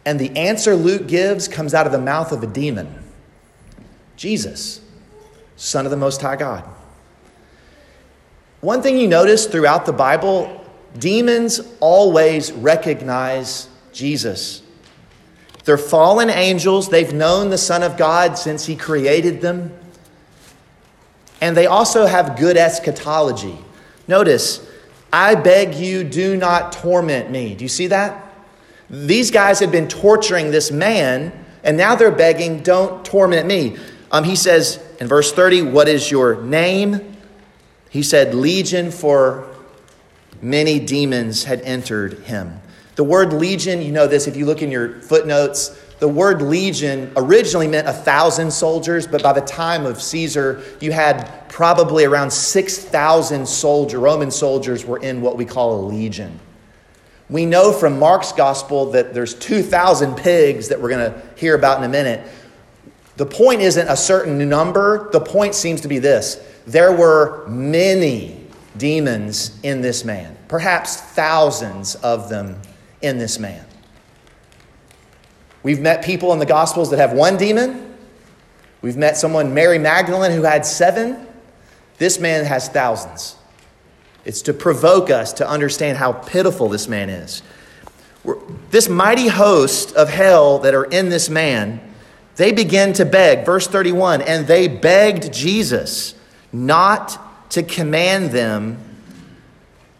And 0.06 0.18
the 0.18 0.36
answer 0.36 0.74
Luke 0.74 1.06
gives 1.06 1.48
comes 1.48 1.74
out 1.74 1.86
of 1.86 1.92
the 1.92 1.98
mouth 1.98 2.32
of 2.32 2.42
a 2.42 2.46
demon 2.46 3.02
Jesus, 4.16 4.80
Son 5.56 5.86
of 5.86 5.90
the 5.90 5.96
Most 5.96 6.22
High 6.22 6.36
God. 6.36 6.64
One 8.60 8.80
thing 8.80 8.96
you 8.96 9.08
notice 9.08 9.46
throughout 9.46 9.86
the 9.86 9.92
Bible 9.92 10.64
demons 10.98 11.60
always 11.80 12.52
recognize 12.52 13.68
Jesus. 13.92 14.62
They're 15.64 15.78
fallen 15.78 16.30
angels. 16.30 16.88
They've 16.88 17.12
known 17.12 17.50
the 17.50 17.58
Son 17.58 17.82
of 17.82 17.96
God 17.96 18.38
since 18.38 18.66
He 18.66 18.76
created 18.76 19.40
them. 19.40 19.76
And 21.40 21.56
they 21.56 21.66
also 21.66 22.06
have 22.06 22.38
good 22.38 22.56
eschatology. 22.56 23.58
Notice, 24.06 24.66
I 25.12 25.34
beg 25.34 25.74
you, 25.74 26.04
do 26.04 26.36
not 26.36 26.72
torment 26.72 27.30
me. 27.30 27.54
Do 27.54 27.64
you 27.64 27.68
see 27.68 27.88
that? 27.88 28.23
These 28.94 29.32
guys 29.32 29.58
had 29.58 29.72
been 29.72 29.88
torturing 29.88 30.52
this 30.52 30.70
man, 30.70 31.32
and 31.64 31.76
now 31.76 31.96
they're 31.96 32.12
begging, 32.12 32.62
don't 32.62 33.04
torment 33.04 33.44
me. 33.44 33.76
Um, 34.12 34.22
he 34.22 34.36
says 34.36 34.78
in 35.00 35.08
verse 35.08 35.32
30, 35.32 35.62
What 35.62 35.88
is 35.88 36.12
your 36.12 36.40
name? 36.42 37.16
He 37.90 38.04
said, 38.04 38.34
Legion, 38.34 38.92
for 38.92 39.52
many 40.40 40.78
demons 40.78 41.42
had 41.42 41.60
entered 41.62 42.20
him. 42.20 42.60
The 42.94 43.02
word 43.02 43.32
legion, 43.32 43.82
you 43.82 43.90
know 43.90 44.06
this 44.06 44.28
if 44.28 44.36
you 44.36 44.46
look 44.46 44.62
in 44.62 44.70
your 44.70 45.00
footnotes, 45.00 45.76
the 45.98 46.06
word 46.06 46.42
legion 46.42 47.10
originally 47.16 47.66
meant 47.66 47.88
a 47.88 47.92
thousand 47.92 48.52
soldiers, 48.52 49.08
but 49.08 49.22
by 49.22 49.32
the 49.32 49.40
time 49.40 49.86
of 49.86 50.00
Caesar, 50.00 50.62
you 50.80 50.92
had 50.92 51.48
probably 51.48 52.04
around 52.04 52.32
6,000 52.32 53.48
soldier, 53.48 53.98
Roman 53.98 54.30
soldiers 54.30 54.84
were 54.84 54.98
in 54.98 55.20
what 55.20 55.36
we 55.36 55.44
call 55.44 55.80
a 55.80 55.82
legion. 55.86 56.38
We 57.30 57.46
know 57.46 57.72
from 57.72 57.98
Mark's 57.98 58.32
gospel 58.32 58.92
that 58.92 59.14
there's 59.14 59.34
2,000 59.34 60.16
pigs 60.16 60.68
that 60.68 60.80
we're 60.80 60.90
going 60.90 61.12
to 61.12 61.22
hear 61.36 61.54
about 61.54 61.78
in 61.78 61.84
a 61.84 61.88
minute. 61.88 62.26
The 63.16 63.26
point 63.26 63.60
isn't 63.60 63.88
a 63.88 63.96
certain 63.96 64.48
number, 64.48 65.10
the 65.10 65.20
point 65.20 65.54
seems 65.54 65.80
to 65.82 65.88
be 65.88 65.98
this 65.98 66.40
there 66.66 66.92
were 66.92 67.46
many 67.46 68.40
demons 68.76 69.58
in 69.62 69.82
this 69.82 70.04
man, 70.04 70.36
perhaps 70.48 70.96
thousands 70.96 71.94
of 71.96 72.28
them 72.28 72.60
in 73.02 73.18
this 73.18 73.38
man. 73.38 73.64
We've 75.62 75.80
met 75.80 76.04
people 76.04 76.32
in 76.32 76.38
the 76.38 76.46
Gospels 76.46 76.90
that 76.90 76.98
have 76.98 77.12
one 77.12 77.36
demon. 77.36 77.94
We've 78.82 78.96
met 78.96 79.16
someone, 79.16 79.54
Mary 79.54 79.78
Magdalene, 79.78 80.32
who 80.32 80.42
had 80.42 80.66
seven. 80.66 81.26
This 81.98 82.18
man 82.18 82.44
has 82.44 82.68
thousands. 82.68 83.36
It's 84.24 84.42
to 84.42 84.54
provoke 84.54 85.10
us 85.10 85.32
to 85.34 85.48
understand 85.48 85.98
how 85.98 86.12
pitiful 86.12 86.68
this 86.68 86.88
man 86.88 87.10
is. 87.10 87.42
This 88.70 88.88
mighty 88.88 89.28
host 89.28 89.94
of 89.94 90.08
hell 90.08 90.58
that 90.60 90.74
are 90.74 90.84
in 90.84 91.10
this 91.10 91.28
man, 91.28 91.80
they 92.36 92.52
begin 92.52 92.94
to 92.94 93.04
beg. 93.04 93.44
Verse 93.44 93.66
31 93.66 94.22
and 94.22 94.46
they 94.46 94.66
begged 94.66 95.32
Jesus 95.32 96.14
not 96.52 97.50
to 97.50 97.62
command 97.62 98.30
them 98.30 98.78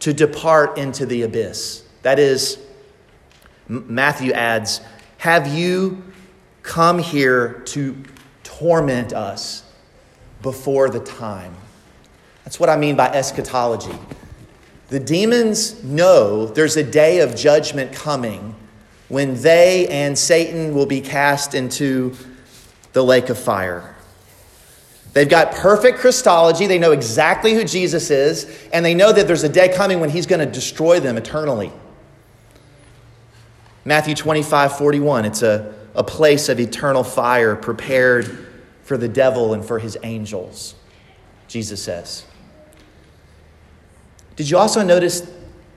to 0.01 0.13
depart 0.13 0.79
into 0.79 1.07
the 1.07 1.23
abyss. 1.23 1.83
That 2.03 2.19
is, 2.19 2.59
Matthew 3.69 4.33
adds, 4.33 4.81
Have 5.19 5.47
you 5.47 6.03
come 6.63 6.99
here 6.99 7.63
to 7.67 7.97
torment 8.43 9.13
us 9.13 9.65
before 10.43 10.91
the 10.91 11.01
time? 11.01 11.55
That's 12.45 12.61
what 12.61 12.69
I 12.69 12.77
mean 12.77 12.97
by 12.97 13.09
eschatology. 13.09 13.97
The 14.89 15.01
demons 15.01 15.83
know 15.83 16.47
there's 16.47 16.77
a 16.77 16.85
day 16.85 17.21
of 17.21 17.35
judgment 17.35 17.93
coming 17.93 18.55
when 19.09 19.41
they 19.43 19.87
and 19.89 20.17
Satan 20.19 20.75
will 20.75 20.87
be 20.87 21.01
cast 21.01 21.55
into 21.55 22.15
the 22.93 23.03
lake 23.03 23.29
of 23.29 23.39
fire. 23.39 23.95
They've 25.15 25.29
got 25.29 25.53
perfect 25.53 25.99
Christology. 25.99 26.67
They 26.67 26.79
know 26.79 26.91
exactly 26.91 27.55
who 27.55 27.65
Jesus 27.65 28.11
is, 28.11 28.69
and 28.73 28.85
they 28.85 28.95
know 28.95 29.13
that 29.13 29.27
there's 29.27 29.45
a 29.45 29.49
day 29.49 29.69
coming 29.69 30.01
when 30.01 30.11
he's 30.11 30.27
going 30.27 30.45
to 30.45 30.53
destroy 30.53 31.01
them 31.01 31.17
eternally. 31.17 31.73
Matthew 33.85 34.15
25, 34.15 34.77
41, 34.77 35.25
it's 35.25 35.43
a, 35.43 35.75
a 35.95 36.03
place 36.03 36.49
of 36.49 36.59
eternal 36.59 37.05
fire 37.05 37.55
prepared 37.55 38.49
for 38.83 38.97
the 38.97 39.09
devil 39.09 39.55
and 39.55 39.65
for 39.65 39.79
his 39.79 39.97
angels, 40.03 40.75
Jesus 41.47 41.83
says. 41.83 42.25
Did 44.37 44.51
you 44.51 44.59
also 44.59 44.83
notice 44.85 45.31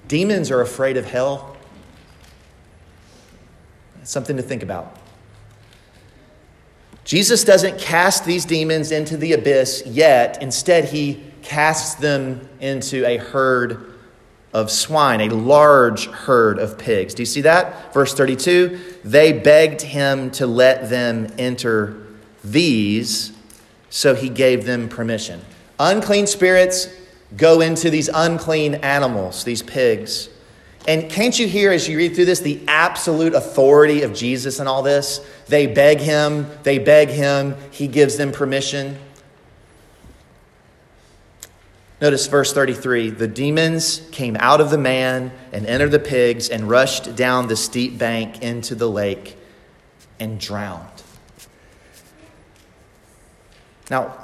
demons 0.07 0.51
are 0.51 0.61
afraid 0.61 0.97
of 0.97 1.05
hell? 1.05 1.55
It's 4.01 4.11
something 4.11 4.37
to 4.37 4.43
think 4.43 4.63
about. 4.63 4.97
Jesus 7.03 7.43
doesn't 7.43 7.79
cast 7.79 8.25
these 8.25 8.43
demons 8.43 8.91
into 8.91 9.15
the 9.15 9.33
abyss 9.33 9.83
yet. 9.85 10.41
Instead, 10.41 10.85
he 10.85 11.23
casts 11.41 11.95
them 11.95 12.49
into 12.59 13.05
a 13.05 13.17
herd 13.17 13.93
of 14.53 14.71
swine, 14.71 15.21
a 15.21 15.29
large 15.29 16.07
herd 16.07 16.59
of 16.59 16.77
pigs. 16.77 17.13
Do 17.13 17.21
you 17.21 17.25
see 17.25 17.41
that? 17.41 17.93
Verse 17.93 18.13
32 18.13 18.79
they 19.03 19.31
begged 19.31 19.81
him 19.81 20.31
to 20.31 20.47
let 20.47 20.89
them 20.89 21.27
enter 21.37 22.07
these, 22.43 23.31
so 23.89 24.15
he 24.15 24.29
gave 24.29 24.65
them 24.65 24.89
permission. 24.89 25.41
Unclean 25.79 26.27
spirits 26.27 26.89
go 27.35 27.61
into 27.61 27.89
these 27.89 28.09
unclean 28.13 28.75
animals, 28.75 29.43
these 29.43 29.61
pigs. 29.61 30.29
And 30.87 31.11
can't 31.11 31.37
you 31.37 31.47
hear 31.47 31.73
as 31.73 31.89
you 31.89 31.97
read 31.97 32.15
through 32.15 32.25
this 32.25 32.39
the 32.39 32.61
absolute 32.67 33.33
authority 33.33 34.03
of 34.03 34.13
Jesus 34.13 34.59
in 34.59 34.67
all 34.67 34.83
this? 34.83 35.19
They 35.47 35.67
beg 35.67 35.99
him, 35.99 36.47
they 36.63 36.79
beg 36.79 37.09
him, 37.09 37.55
he 37.71 37.87
gives 37.87 38.15
them 38.15 38.31
permission. 38.31 38.97
Notice 41.99 42.27
verse 42.27 42.53
33 42.53 43.09
the 43.09 43.27
demons 43.27 44.07
came 44.11 44.37
out 44.39 44.61
of 44.61 44.69
the 44.69 44.77
man 44.77 45.31
and 45.51 45.65
entered 45.65 45.91
the 45.91 45.99
pigs 45.99 46.47
and 46.47 46.69
rushed 46.69 47.15
down 47.15 47.47
the 47.47 47.55
steep 47.55 47.97
bank 47.97 48.41
into 48.41 48.75
the 48.75 48.89
lake 48.89 49.35
and 50.19 50.39
drowned. 50.39 51.03
Now, 53.89 54.15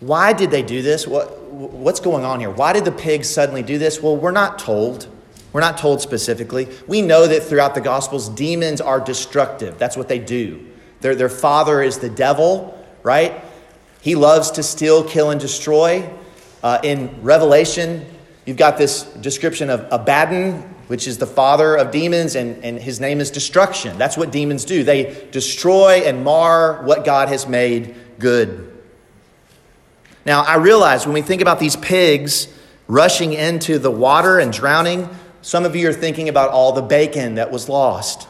why 0.00 0.32
did 0.32 0.50
they 0.50 0.62
do 0.62 0.80
this? 0.82 1.06
What, 1.06 1.40
what's 1.52 2.00
going 2.00 2.24
on 2.24 2.40
here? 2.40 2.50
Why 2.50 2.72
did 2.72 2.84
the 2.84 2.92
pigs 2.92 3.28
suddenly 3.28 3.62
do 3.62 3.78
this? 3.78 4.02
Well, 4.02 4.16
we're 4.16 4.30
not 4.30 4.58
told. 4.58 5.06
We're 5.52 5.60
not 5.60 5.76
told 5.76 6.00
specifically. 6.00 6.68
We 6.86 7.02
know 7.02 7.26
that 7.26 7.42
throughout 7.42 7.74
the 7.74 7.80
Gospels, 7.80 8.28
demons 8.30 8.80
are 8.80 9.00
destructive. 9.00 9.78
That's 9.78 9.96
what 9.96 10.08
they 10.08 10.18
do. 10.18 10.66
Their, 11.00 11.14
their 11.14 11.28
father 11.28 11.82
is 11.82 11.98
the 11.98 12.08
devil, 12.08 12.82
right? 13.02 13.44
He 14.00 14.14
loves 14.14 14.52
to 14.52 14.62
steal, 14.62 15.04
kill, 15.04 15.30
and 15.30 15.40
destroy. 15.40 16.08
Uh, 16.62 16.78
in 16.82 17.22
Revelation, 17.22 18.06
you've 18.46 18.56
got 18.56 18.78
this 18.78 19.02
description 19.02 19.68
of 19.68 19.86
Abaddon, 19.90 20.62
which 20.86 21.06
is 21.06 21.18
the 21.18 21.26
father 21.26 21.76
of 21.76 21.90
demons, 21.90 22.36
and, 22.36 22.64
and 22.64 22.78
his 22.78 23.00
name 23.00 23.20
is 23.20 23.30
destruction. 23.30 23.98
That's 23.98 24.16
what 24.16 24.30
demons 24.30 24.64
do. 24.64 24.82
They 24.82 25.28
destroy 25.30 26.02
and 26.04 26.24
mar 26.24 26.82
what 26.84 27.04
God 27.04 27.28
has 27.28 27.46
made 27.46 27.94
good. 28.18 28.69
Now, 30.26 30.42
I 30.42 30.56
realize 30.56 31.06
when 31.06 31.14
we 31.14 31.22
think 31.22 31.40
about 31.40 31.58
these 31.58 31.76
pigs 31.76 32.48
rushing 32.86 33.32
into 33.32 33.78
the 33.78 33.90
water 33.90 34.38
and 34.38 34.52
drowning, 34.52 35.08
some 35.42 35.64
of 35.64 35.74
you 35.74 35.88
are 35.88 35.92
thinking 35.92 36.28
about 36.28 36.50
all 36.50 36.72
the 36.72 36.82
bacon 36.82 37.36
that 37.36 37.50
was 37.50 37.68
lost. 37.68 38.28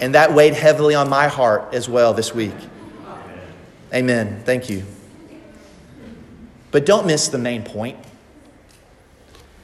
And 0.00 0.14
that 0.14 0.32
weighed 0.32 0.54
heavily 0.54 0.94
on 0.94 1.08
my 1.08 1.28
heart 1.28 1.74
as 1.74 1.88
well 1.88 2.14
this 2.14 2.34
week. 2.34 2.54
Amen. 3.92 4.42
Thank 4.44 4.68
you. 4.68 4.84
But 6.70 6.86
don't 6.86 7.06
miss 7.06 7.28
the 7.28 7.38
main 7.38 7.62
point. 7.62 7.96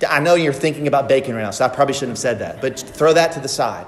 I 0.09 0.21
know 0.21 0.35
you're 0.35 0.53
thinking 0.53 0.87
about 0.87 1.09
bacon 1.09 1.35
right 1.35 1.43
now, 1.43 1.51
so 1.51 1.65
I 1.65 1.69
probably 1.69 1.95
shouldn't 1.95 2.13
have 2.13 2.19
said 2.19 2.39
that, 2.41 2.61
but 2.61 2.79
throw 2.79 3.13
that 3.13 3.33
to 3.33 3.41
the 3.41 3.49
side. 3.49 3.87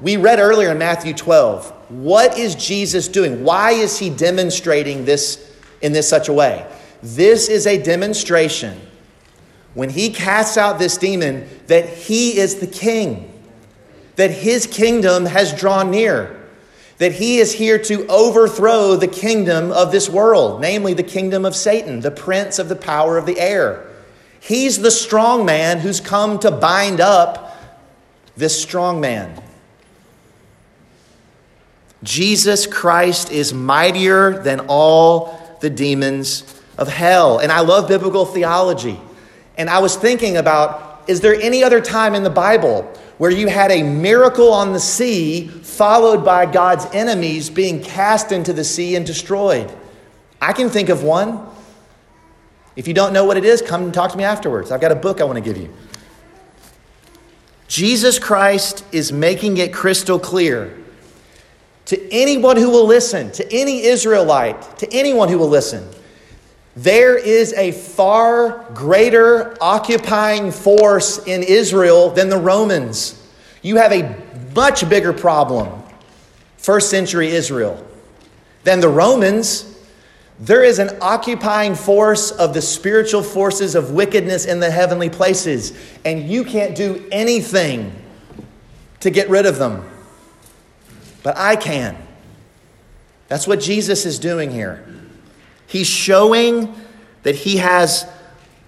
We 0.00 0.16
read 0.16 0.38
earlier 0.38 0.70
in 0.70 0.78
Matthew 0.78 1.12
12, 1.12 1.70
what 1.90 2.38
is 2.38 2.54
Jesus 2.54 3.06
doing? 3.06 3.44
Why 3.44 3.72
is 3.72 3.98
he 3.98 4.08
demonstrating 4.10 5.04
this 5.04 5.49
in 5.80 5.92
this 5.92 6.08
such 6.08 6.28
a 6.28 6.32
way? 6.32 6.66
This 7.02 7.48
is 7.48 7.66
a 7.66 7.82
demonstration 7.82 8.80
when 9.74 9.90
he 9.90 10.10
casts 10.10 10.56
out 10.56 10.78
this 10.78 10.96
demon 10.96 11.48
that 11.68 11.88
he 11.88 12.38
is 12.38 12.56
the 12.56 12.66
king, 12.66 13.32
that 14.16 14.30
his 14.30 14.66
kingdom 14.66 15.26
has 15.26 15.52
drawn 15.52 15.90
near 15.90 16.40
that 17.00 17.12
he 17.12 17.38
is 17.38 17.50
here 17.52 17.78
to 17.78 18.06
overthrow 18.08 18.94
the 18.94 19.08
kingdom 19.08 19.72
of 19.72 19.90
this 19.90 20.06
world, 20.06 20.60
namely 20.60 20.92
the 20.92 21.02
kingdom 21.02 21.46
of 21.46 21.56
Satan, 21.56 22.00
the 22.00 22.10
prince 22.10 22.58
of 22.58 22.68
the 22.68 22.76
power 22.76 23.16
of 23.16 23.24
the 23.24 23.40
air. 23.40 23.86
He's 24.38 24.78
the 24.78 24.90
strong 24.90 25.46
man 25.46 25.78
who's 25.78 25.98
come 25.98 26.38
to 26.40 26.50
bind 26.50 27.00
up 27.00 27.56
this 28.36 28.60
strong 28.62 29.00
man. 29.00 29.42
Jesus 32.02 32.66
Christ 32.66 33.32
is 33.32 33.54
mightier 33.54 34.42
than 34.42 34.66
all 34.68 35.39
the 35.60 35.70
demons 35.70 36.60
of 36.78 36.88
hell. 36.88 37.38
And 37.38 37.52
I 37.52 37.60
love 37.60 37.88
biblical 37.88 38.24
theology. 38.24 38.98
And 39.56 39.70
I 39.70 39.78
was 39.78 39.96
thinking 39.96 40.36
about 40.36 41.04
is 41.06 41.20
there 41.20 41.34
any 41.34 41.64
other 41.64 41.80
time 41.80 42.14
in 42.14 42.22
the 42.22 42.30
Bible 42.30 42.82
where 43.18 43.30
you 43.30 43.48
had 43.48 43.70
a 43.70 43.82
miracle 43.82 44.52
on 44.52 44.72
the 44.72 44.80
sea 44.80 45.46
followed 45.48 46.24
by 46.24 46.46
God's 46.46 46.86
enemies 46.94 47.50
being 47.50 47.82
cast 47.82 48.32
into 48.32 48.52
the 48.52 48.64
sea 48.64 48.96
and 48.96 49.04
destroyed. 49.04 49.70
I 50.40 50.52
can 50.52 50.70
think 50.70 50.88
of 50.88 51.02
one. 51.02 51.46
If 52.76 52.88
you 52.88 52.94
don't 52.94 53.12
know 53.12 53.24
what 53.24 53.36
it 53.36 53.44
is, 53.44 53.60
come 53.60 53.82
and 53.82 53.92
talk 53.92 54.12
to 54.12 54.16
me 54.16 54.24
afterwards. 54.24 54.70
I've 54.70 54.80
got 54.80 54.92
a 54.92 54.96
book 54.96 55.20
I 55.20 55.24
want 55.24 55.36
to 55.36 55.42
give 55.42 55.58
you. 55.58 55.70
Jesus 57.68 58.18
Christ 58.18 58.84
is 58.90 59.12
making 59.12 59.58
it 59.58 59.72
crystal 59.72 60.18
clear 60.18 60.76
to 61.86 62.12
anyone 62.12 62.56
who 62.56 62.70
will 62.70 62.86
listen, 62.86 63.32
to 63.32 63.52
any 63.52 63.82
Israelite, 63.84 64.78
to 64.78 64.92
anyone 64.92 65.28
who 65.28 65.38
will 65.38 65.48
listen. 65.48 65.86
There 66.76 67.18
is 67.18 67.52
a 67.54 67.72
far 67.72 68.64
greater 68.74 69.56
occupying 69.60 70.52
force 70.52 71.18
in 71.26 71.42
Israel 71.42 72.10
than 72.10 72.28
the 72.28 72.38
Romans. 72.38 73.20
You 73.62 73.76
have 73.76 73.92
a 73.92 74.16
much 74.54 74.88
bigger 74.88 75.12
problem, 75.12 75.82
first 76.58 76.88
century 76.88 77.30
Israel, 77.30 77.84
than 78.64 78.80
the 78.80 78.88
Romans. 78.88 79.66
There 80.38 80.62
is 80.62 80.78
an 80.78 80.96
occupying 81.02 81.74
force 81.74 82.30
of 82.30 82.54
the 82.54 82.62
spiritual 82.62 83.22
forces 83.22 83.74
of 83.74 83.90
wickedness 83.90 84.46
in 84.46 84.60
the 84.60 84.70
heavenly 84.70 85.10
places, 85.10 85.76
and 86.04 86.22
you 86.28 86.44
can't 86.44 86.76
do 86.76 87.06
anything 87.10 87.92
to 89.00 89.10
get 89.10 89.28
rid 89.28 89.44
of 89.44 89.58
them. 89.58 89.89
But 91.22 91.36
I 91.36 91.56
can. 91.56 91.96
That's 93.28 93.46
what 93.46 93.60
Jesus 93.60 94.06
is 94.06 94.18
doing 94.18 94.50
here. 94.50 94.84
He's 95.66 95.86
showing 95.86 96.74
that 97.22 97.34
he 97.34 97.58
has 97.58 98.10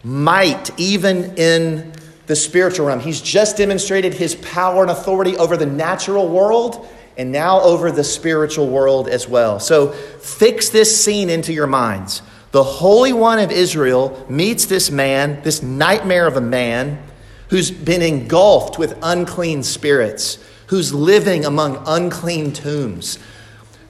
might 0.05 0.79
even 0.79 1.37
in 1.37 1.93
the 2.27 2.37
spiritual 2.37 2.87
realm. 2.87 3.01
He's 3.01 3.21
just 3.21 3.57
demonstrated 3.57 4.15
his 4.15 4.35
power 4.37 4.83
and 4.83 4.91
authority 4.91 5.37
over 5.37 5.57
the 5.57 5.67
natural 5.67 6.29
world 6.29 6.89
and 7.17 7.33
now 7.33 7.61
over 7.61 7.91
the 7.91 8.05
spiritual 8.05 8.69
world 8.69 9.09
as 9.09 9.29
well. 9.29 9.61
So 9.61 9.89
fix 9.89 10.69
this 10.71 11.05
scene 11.05 11.29
into 11.29 11.53
your 11.53 11.67
minds. 11.67 12.23
The 12.53 12.63
Holy 12.63 13.13
One 13.13 13.39
of 13.39 13.51
Israel 13.51 14.27
meets 14.29 14.67
this 14.67 14.91
man, 14.91 15.43
this 15.43 15.63
nightmare 15.63 16.27
of 16.27 16.37
a 16.37 16.41
man 16.41 17.03
who's 17.49 17.71
been 17.71 18.03
engulfed 18.03 18.79
with 18.79 18.99
unclean 19.03 19.63
spirits, 19.63 20.39
who's 20.73 20.95
living 20.95 21.45
among 21.45 21.83
unclean 21.87 22.51
tombs, 22.51 23.19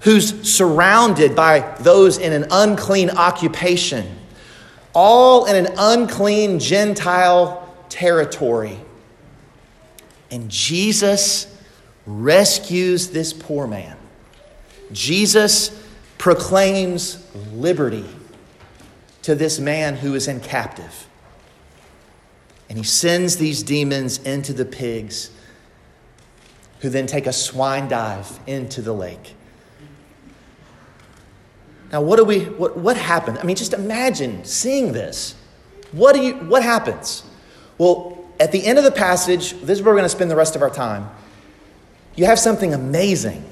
who's 0.00 0.42
surrounded 0.42 1.36
by 1.36 1.60
those 1.78 2.18
in 2.18 2.32
an 2.32 2.44
unclean 2.50 3.08
occupation, 3.08 4.18
all 4.92 5.44
in 5.44 5.54
an 5.54 5.72
unclean 5.78 6.58
Gentile 6.58 7.72
territory. 7.88 8.76
And 10.32 10.50
Jesus 10.50 11.46
rescues 12.04 13.10
this 13.10 13.32
poor 13.32 13.68
man. 13.68 13.96
Jesus 14.90 15.70
proclaims 16.18 17.24
liberty 17.54 18.06
to 19.22 19.36
this 19.36 19.60
man 19.60 19.94
who 19.94 20.16
is 20.16 20.26
in 20.26 20.40
captive. 20.40 21.06
And 22.68 22.76
he 22.76 22.82
sends 22.82 23.36
these 23.36 23.62
demons 23.62 24.18
into 24.24 24.52
the 24.52 24.64
pigs, 24.64 25.30
who 26.82 26.88
then 26.88 27.06
take 27.06 27.26
a 27.28 27.32
swine 27.32 27.88
dive 27.88 28.40
into 28.46 28.82
the 28.82 28.92
lake. 28.92 29.36
Now, 31.92 32.02
what 32.02 32.16
do 32.16 32.24
we 32.24 32.40
what, 32.40 32.76
what 32.76 32.96
happened? 32.96 33.38
I 33.38 33.44
mean, 33.44 33.54
just 33.54 33.72
imagine 33.72 34.44
seeing 34.44 34.92
this. 34.92 35.36
What 35.92 36.14
do 36.14 36.20
you 36.20 36.34
what 36.34 36.62
happens? 36.62 37.22
Well, 37.78 38.18
at 38.40 38.50
the 38.50 38.64
end 38.66 38.78
of 38.78 38.84
the 38.84 38.90
passage, 38.90 39.52
this 39.60 39.78
is 39.78 39.82
where 39.82 39.94
we're 39.94 40.00
going 40.00 40.04
to 40.04 40.16
spend 40.16 40.30
the 40.30 40.36
rest 40.36 40.56
of 40.56 40.62
our 40.62 40.70
time. 40.70 41.08
You 42.16 42.24
have 42.26 42.38
something 42.38 42.74
amazing. 42.74 43.44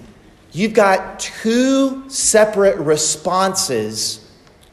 You've 0.50 0.74
got 0.74 1.20
two 1.20 2.10
separate 2.10 2.78
responses 2.78 4.28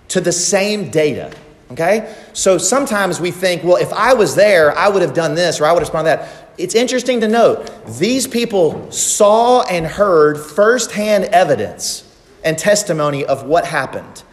to 0.08 0.20
the 0.20 0.32
same 0.32 0.90
data. 0.90 1.32
Okay? 1.72 2.16
So 2.34 2.58
sometimes 2.58 3.20
we 3.20 3.30
think, 3.30 3.64
well, 3.64 3.76
if 3.76 3.94
I 3.94 4.14
was 4.14 4.34
there, 4.34 4.76
I 4.76 4.90
would 4.90 5.04
have 5.04 5.14
done 5.14 5.36
this 5.36 5.62
or 5.62 5.66
I 5.66 5.72
would 5.74 5.80
have 5.80 5.90
responded 5.90 6.18
that. 6.18 6.47
It's 6.58 6.74
interesting 6.74 7.22
to 7.22 7.28
note 7.28 7.70
these 8.00 8.28
people 8.28 8.92
saw 8.92 9.62
and 9.64 9.86
heard 9.86 10.40
firsthand 10.40 11.26
evidence 11.26 12.04
and 12.44 12.58
testimony 12.58 13.26
of 13.26 13.44
what 13.44 13.66
happened. 13.66 14.24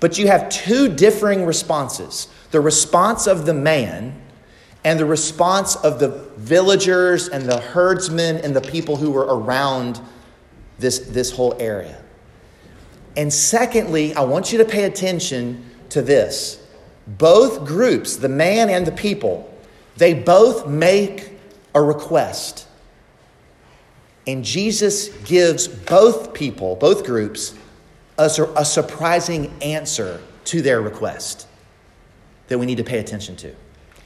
But 0.00 0.18
you 0.18 0.26
have 0.26 0.48
two 0.48 0.88
differing 0.88 1.44
responses 1.44 2.28
the 2.50 2.60
response 2.60 3.28
of 3.28 3.46
the 3.46 3.54
man 3.54 4.20
and 4.82 4.98
the 4.98 5.04
response 5.04 5.76
of 5.76 6.00
the 6.00 6.08
villagers 6.36 7.28
and 7.28 7.44
the 7.44 7.60
herdsmen 7.60 8.38
and 8.38 8.56
the 8.56 8.60
people 8.60 8.96
who 8.96 9.10
were 9.10 9.26
around 9.26 10.00
this, 10.78 10.98
this 11.00 11.30
whole 11.30 11.54
area. 11.60 12.02
And 13.16 13.32
secondly, 13.32 14.14
I 14.14 14.22
want 14.22 14.52
you 14.52 14.58
to 14.58 14.64
pay 14.64 14.84
attention 14.84 15.64
to 15.90 16.02
this. 16.02 16.60
Both 17.06 17.64
groups, 17.66 18.16
the 18.16 18.28
man 18.28 18.70
and 18.70 18.86
the 18.86 18.92
people, 18.92 19.52
they 19.96 20.14
both 20.14 20.66
make 20.66 21.39
a 21.74 21.82
request. 21.82 22.66
And 24.26 24.44
Jesus 24.44 25.08
gives 25.24 25.66
both 25.68 26.34
people, 26.34 26.76
both 26.76 27.04
groups, 27.04 27.54
a, 28.18 28.30
a 28.56 28.64
surprising 28.64 29.52
answer 29.62 30.20
to 30.44 30.62
their 30.62 30.80
request 30.80 31.46
that 32.48 32.58
we 32.58 32.66
need 32.66 32.76
to 32.76 32.84
pay 32.84 32.98
attention 32.98 33.36
to. 33.36 33.54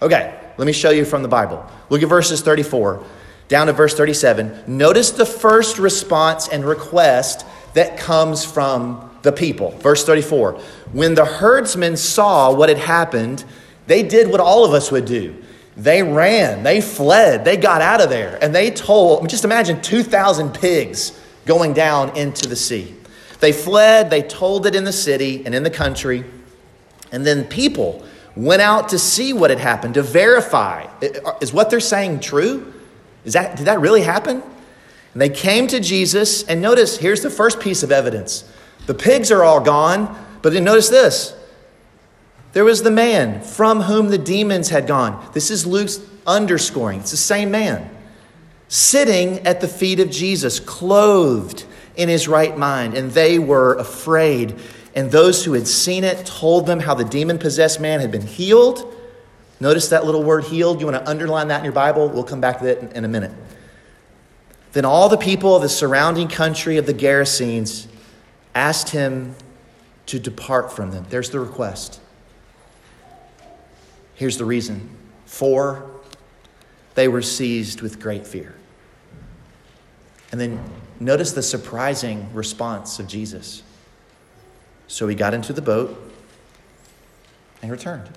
Okay, 0.03 0.39
let 0.59 0.67
me 0.67 0.73
show 0.73 0.91
you 0.91 1.05
from 1.05 1.23
the 1.23 1.29
Bible. 1.29 1.65
Look 1.89 2.03
at 2.03 2.09
verses 2.09 2.43
34 2.43 3.05
down 3.49 3.67
to 3.67 3.73
verse 3.73 3.95
37. 3.95 4.65
Notice 4.67 5.11
the 5.11 5.27
first 5.27 5.79
response 5.79 6.49
and 6.49 6.65
request 6.65 7.45
that 7.75 7.99
comes 7.99 8.45
from 8.45 9.11
the 9.23 9.33
people. 9.33 9.71
Verse 9.71 10.05
34 10.05 10.53
When 10.93 11.15
the 11.15 11.25
herdsmen 11.25 11.97
saw 11.97 12.55
what 12.55 12.69
had 12.69 12.79
happened, 12.79 13.45
they 13.87 14.03
did 14.03 14.31
what 14.31 14.41
all 14.41 14.65
of 14.65 14.73
us 14.73 14.91
would 14.91 15.05
do. 15.05 15.43
They 15.77 16.03
ran, 16.03 16.63
they 16.63 16.81
fled, 16.81 17.45
they 17.45 17.57
got 17.57 17.83
out 17.83 18.01
of 18.01 18.09
there, 18.09 18.39
and 18.41 18.55
they 18.55 18.71
told, 18.71 19.29
just 19.29 19.45
imagine 19.45 19.83
2,000 19.83 20.55
pigs 20.55 21.19
going 21.47 21.73
down 21.73 22.17
into 22.17 22.49
the 22.49 22.57
sea. 22.57 22.95
They 23.41 23.53
fled, 23.53 24.09
they 24.09 24.23
told 24.23 24.67
it 24.67 24.77
in 24.77 24.85
the 24.85 24.93
city 24.93 25.45
and 25.45 25.55
in 25.55 25.65
the 25.65 25.71
country, 25.71 26.25
and 27.11 27.27
then 27.27 27.45
people 27.45 28.05
went 28.37 28.63
out 28.63 28.89
to 28.91 28.99
see 28.99 29.33
what 29.33 29.51
had 29.51 29.59
happened, 29.59 29.95
to 29.95 30.03
verify. 30.03 30.85
Uh, 31.03 31.37
is 31.41 31.53
what 31.53 31.71
they're 31.71 31.81
saying 31.81 32.21
true? 32.21 32.73
Is 33.25 33.33
that, 33.33 33.57
did 33.57 33.67
that 33.67 33.81
really 33.81 34.03
happen? 34.03 34.43
And 35.13 35.23
they 35.23 35.29
came 35.29 35.67
to 35.69 35.81
Jesus, 35.81 36.43
and 36.45 36.61
notice 36.61 36.99
here's 36.99 37.23
the 37.23 37.31
first 37.31 37.61
piece 37.61 37.83
of 37.83 37.93
evidence 37.93 38.45
the 38.87 38.95
pigs 38.95 39.31
are 39.31 39.43
all 39.43 39.61
gone, 39.61 40.15
but 40.43 40.53
then 40.53 40.65
notice 40.65 40.89
this. 40.89 41.35
There 42.55 42.65
was 42.65 42.83
the 42.85 42.91
man 42.91 43.43
from 43.43 43.83
whom 43.83 44.09
the 44.09 44.19
demons 44.19 44.69
had 44.71 44.87
gone. 44.87 45.29
This 45.33 45.51
is 45.51 45.67
Luke's 45.67 46.01
underscoring. 46.25 47.01
It's 47.01 47.11
the 47.11 47.17
same 47.17 47.51
man. 47.51 47.91
Sitting 48.69 49.41
at 49.41 49.61
the 49.61 49.69
feet 49.69 49.99
of 49.99 50.09
Jesus, 50.09 50.61
clothed 50.61 51.65
in 51.97 52.09
his 52.09 52.29
right 52.29 52.57
mind. 52.57 52.95
And 52.95 53.11
they 53.11 53.41
were 53.41 53.75
afraid. 53.75 54.55
And 54.95 55.11
those 55.11 55.45
who 55.45 55.55
had 55.55 55.67
seen 55.67 56.05
it 56.05 56.25
told 56.25 56.67
them 56.67 56.79
how 56.79 56.95
the 56.95 57.05
demon 57.05 57.39
possessed 57.39 57.81
man 57.81 57.99
had 57.99 58.13
been 58.13 58.27
healed. 58.27 58.95
Notice 59.59 59.89
that 59.89 60.05
little 60.05 60.23
word 60.23 60.45
healed. 60.45 60.79
You 60.81 60.87
want 60.87 61.05
to 61.05 61.11
underline 61.11 61.49
that 61.49 61.59
in 61.59 61.65
your 61.65 61.73
Bible? 61.73 62.09
We'll 62.09 62.23
come 62.23 62.41
back 62.41 62.61
to 62.61 62.65
that 62.67 62.93
in 62.93 63.05
a 63.05 63.09
minute. 63.09 63.33
Then 64.73 64.85
all 64.85 65.09
the 65.09 65.17
people 65.17 65.57
of 65.57 65.63
the 65.63 65.69
surrounding 65.69 66.29
country 66.29 66.77
of 66.77 66.87
the 66.87 66.95
Gerasenes 66.95 67.89
asked 68.55 68.91
him 68.91 69.35
to 70.07 70.21
depart 70.21 70.73
from 70.73 70.93
them. 70.93 71.07
There's 71.11 71.31
the 71.31 71.41
request. 71.41 72.01
Here's 74.15 74.39
the 74.39 74.45
reason. 74.45 74.89
For 75.27 75.91
they 76.95 77.09
were 77.09 77.23
seized 77.23 77.81
with 77.81 78.01
great 78.01 78.27
fear. 78.27 78.55
And 80.31 80.41
then 80.41 80.63
notice 81.01 81.33
the 81.33 81.43
surprising 81.43 82.33
response 82.33 82.99
of 82.99 83.07
Jesus. 83.07 83.63
So 84.87 85.09
he 85.09 85.15
got 85.15 85.35
into 85.35 85.53
the 85.53 85.63
boat 85.63 86.13
and 87.63 87.71
returned. 87.71 88.09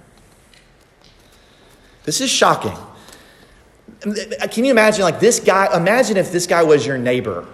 This 2.04 2.22
is 2.22 2.30
shocking. 2.30 2.78
Can 4.02 4.64
you 4.64 4.72
imagine, 4.72 5.02
like, 5.02 5.20
this 5.20 5.40
guy? 5.40 5.76
Imagine 5.76 6.18
if 6.18 6.32
this 6.32 6.46
guy 6.46 6.64
was 6.64 6.86
your 6.86 6.98
neighbor 6.98 7.48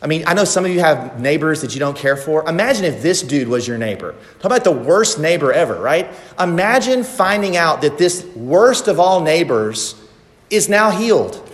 I 0.00 0.06
mean, 0.06 0.24
I 0.26 0.34
know 0.34 0.44
some 0.44 0.64
of 0.64 0.70
you 0.70 0.80
have 0.80 1.20
neighbors 1.20 1.60
that 1.62 1.74
you 1.74 1.80
don't 1.80 1.96
care 1.96 2.16
for. 2.16 2.48
Imagine 2.48 2.84
if 2.84 3.02
this 3.02 3.22
dude 3.22 3.48
was 3.48 3.66
your 3.66 3.78
neighbor. 3.78 4.14
Talk 4.34 4.44
about 4.44 4.64
the 4.64 4.70
worst 4.70 5.18
neighbor 5.18 5.52
ever, 5.52 5.80
right? 5.80 6.08
Imagine 6.38 7.02
finding 7.02 7.56
out 7.56 7.82
that 7.82 7.98
this 7.98 8.24
worst 8.36 8.86
of 8.86 9.00
all 9.00 9.20
neighbors 9.20 9.96
is 10.50 10.68
now 10.68 10.90
healed. 10.90 11.44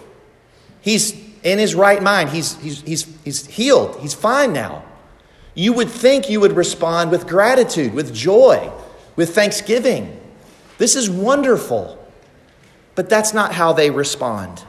He's 0.82 1.12
in 1.42 1.58
his 1.58 1.74
right 1.74 2.02
mind. 2.02 2.28
He's, 2.30 2.56
he's, 2.60 2.82
he's, 2.82 3.06
he's 3.24 3.46
healed. 3.46 3.98
He's 4.00 4.14
fine 4.14 4.52
now. 4.52 4.84
You 5.54 5.72
would 5.72 5.88
think 5.88 6.28
you 6.28 6.40
would 6.40 6.52
respond 6.52 7.10
with 7.10 7.26
gratitude, 7.26 7.94
with 7.94 8.14
joy, 8.14 8.70
with 9.16 9.34
thanksgiving. 9.34 10.20
This 10.76 10.96
is 10.96 11.08
wonderful. 11.08 11.98
But 12.94 13.08
that's 13.08 13.32
not 13.32 13.52
how 13.52 13.72
they 13.72 13.90
respond. 13.90 14.62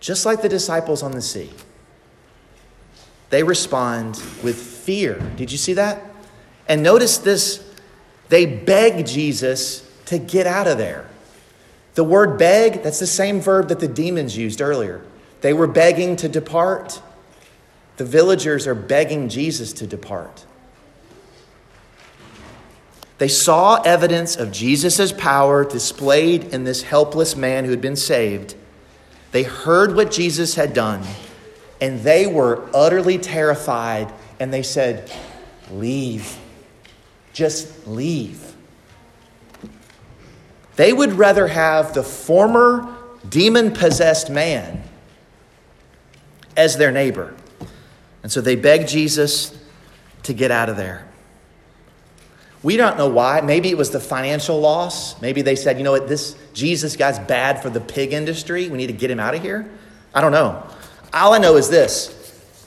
Just 0.00 0.26
like 0.26 0.42
the 0.42 0.48
disciples 0.48 1.02
on 1.02 1.12
the 1.12 1.22
sea. 1.22 1.50
They 3.28 3.42
respond 3.42 4.20
with 4.42 4.60
fear. 4.60 5.20
Did 5.36 5.52
you 5.52 5.58
see 5.58 5.74
that? 5.74 6.02
And 6.68 6.82
notice 6.82 7.18
this 7.18 7.64
they 8.28 8.46
beg 8.46 9.06
Jesus 9.06 9.88
to 10.06 10.18
get 10.18 10.46
out 10.46 10.66
of 10.66 10.78
there. 10.78 11.08
The 11.94 12.04
word 12.04 12.38
beg, 12.38 12.82
that's 12.82 13.00
the 13.00 13.06
same 13.06 13.40
verb 13.40 13.68
that 13.68 13.80
the 13.80 13.88
demons 13.88 14.36
used 14.36 14.60
earlier. 14.60 15.02
They 15.40 15.52
were 15.52 15.66
begging 15.66 16.16
to 16.16 16.28
depart. 16.28 17.02
The 17.96 18.04
villagers 18.04 18.66
are 18.66 18.74
begging 18.74 19.28
Jesus 19.28 19.72
to 19.74 19.86
depart. 19.86 20.46
They 23.18 23.28
saw 23.28 23.82
evidence 23.82 24.36
of 24.36 24.50
Jesus' 24.50 25.12
power 25.12 25.64
displayed 25.64 26.44
in 26.54 26.64
this 26.64 26.82
helpless 26.82 27.36
man 27.36 27.64
who 27.64 27.70
had 27.70 27.82
been 27.82 27.96
saved, 27.96 28.54
they 29.32 29.42
heard 29.42 29.94
what 29.94 30.10
Jesus 30.10 30.54
had 30.54 30.74
done, 30.74 31.02
and 31.80 32.00
they 32.00 32.26
were 32.26 32.68
utterly 32.74 33.18
terrified, 33.18 34.12
and 34.38 34.52
they 34.52 34.62
said, 34.62 35.10
Leave. 35.70 36.36
Just 37.32 37.86
leave. 37.86 38.54
They 40.76 40.92
would 40.92 41.12
rather 41.12 41.46
have 41.46 41.94
the 41.94 42.02
former 42.02 42.96
demon 43.28 43.72
possessed 43.72 44.30
man 44.30 44.82
as 46.56 46.76
their 46.76 46.90
neighbor. 46.90 47.34
And 48.22 48.32
so 48.32 48.40
they 48.40 48.56
begged 48.56 48.88
Jesus 48.88 49.56
to 50.24 50.32
get 50.32 50.50
out 50.50 50.68
of 50.68 50.76
there. 50.76 51.09
We 52.62 52.76
don't 52.76 52.98
know 52.98 53.08
why. 53.08 53.40
Maybe 53.40 53.70
it 53.70 53.78
was 53.78 53.90
the 53.90 54.00
financial 54.00 54.60
loss. 54.60 55.20
Maybe 55.22 55.40
they 55.42 55.56
said, 55.56 55.78
you 55.78 55.84
know 55.84 55.92
what, 55.92 56.08
this 56.08 56.36
Jesus 56.52 56.94
guy's 56.96 57.18
bad 57.18 57.62
for 57.62 57.70
the 57.70 57.80
pig 57.80 58.12
industry. 58.12 58.68
We 58.68 58.76
need 58.76 58.88
to 58.88 58.92
get 58.92 59.10
him 59.10 59.18
out 59.18 59.34
of 59.34 59.42
here. 59.42 59.70
I 60.14 60.20
don't 60.20 60.32
know. 60.32 60.62
All 61.12 61.32
I 61.32 61.38
know 61.38 61.56
is 61.56 61.70
this 61.70 62.16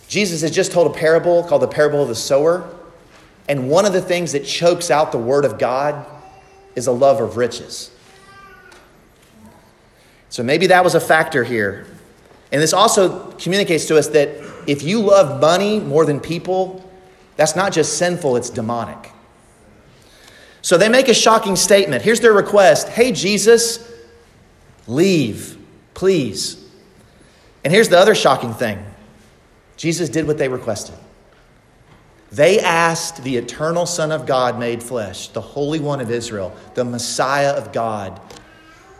Jesus 0.07 0.41
has 0.41 0.51
just 0.51 0.71
told 0.71 0.93
a 0.95 0.97
parable 0.97 1.43
called 1.43 1.61
the 1.61 1.67
parable 1.67 2.01
of 2.01 2.07
the 2.07 2.15
sower. 2.15 2.69
And 3.47 3.69
one 3.69 3.85
of 3.85 3.93
the 3.93 4.01
things 4.01 4.31
that 4.31 4.45
chokes 4.45 4.89
out 4.89 5.11
the 5.11 5.17
word 5.17 5.45
of 5.45 5.59
God 5.59 6.05
is 6.75 6.87
a 6.87 6.91
love 6.91 7.19
of 7.19 7.37
riches. 7.37 7.91
So 10.29 10.43
maybe 10.43 10.67
that 10.67 10.83
was 10.83 10.95
a 10.95 10.99
factor 10.99 11.43
here. 11.43 11.85
And 12.51 12.61
this 12.61 12.73
also 12.73 13.31
communicates 13.33 13.85
to 13.87 13.97
us 13.97 14.07
that 14.09 14.29
if 14.67 14.81
you 14.81 14.99
love 14.99 15.41
money 15.41 15.79
more 15.79 16.05
than 16.05 16.19
people, 16.19 16.89
that's 17.35 17.55
not 17.55 17.73
just 17.73 17.97
sinful, 17.97 18.37
it's 18.37 18.49
demonic. 18.49 19.12
So 20.63 20.77
they 20.77 20.89
make 20.89 21.09
a 21.09 21.13
shocking 21.13 21.57
statement. 21.57 22.03
Here's 22.03 22.21
their 22.21 22.33
request 22.33 22.89
Hey, 22.89 23.11
Jesus, 23.11 23.87
leave, 24.87 25.57
please. 25.93 26.59
And 27.63 27.71
here's 27.71 27.89
the 27.89 27.99
other 27.99 28.15
shocking 28.15 28.53
thing 28.53 28.83
Jesus 29.77 30.09
did 30.09 30.25
what 30.25 30.39
they 30.39 30.47
requested. 30.47 30.95
They 32.31 32.59
asked 32.59 33.23
the 33.23 33.37
eternal 33.37 33.85
Son 33.85 34.11
of 34.11 34.25
God 34.25 34.57
made 34.57 34.81
flesh, 34.81 35.27
the 35.27 35.41
Holy 35.41 35.79
One 35.79 36.01
of 36.01 36.09
Israel, 36.09 36.55
the 36.73 36.83
Messiah 36.83 37.51
of 37.51 37.71
God, 37.71 38.19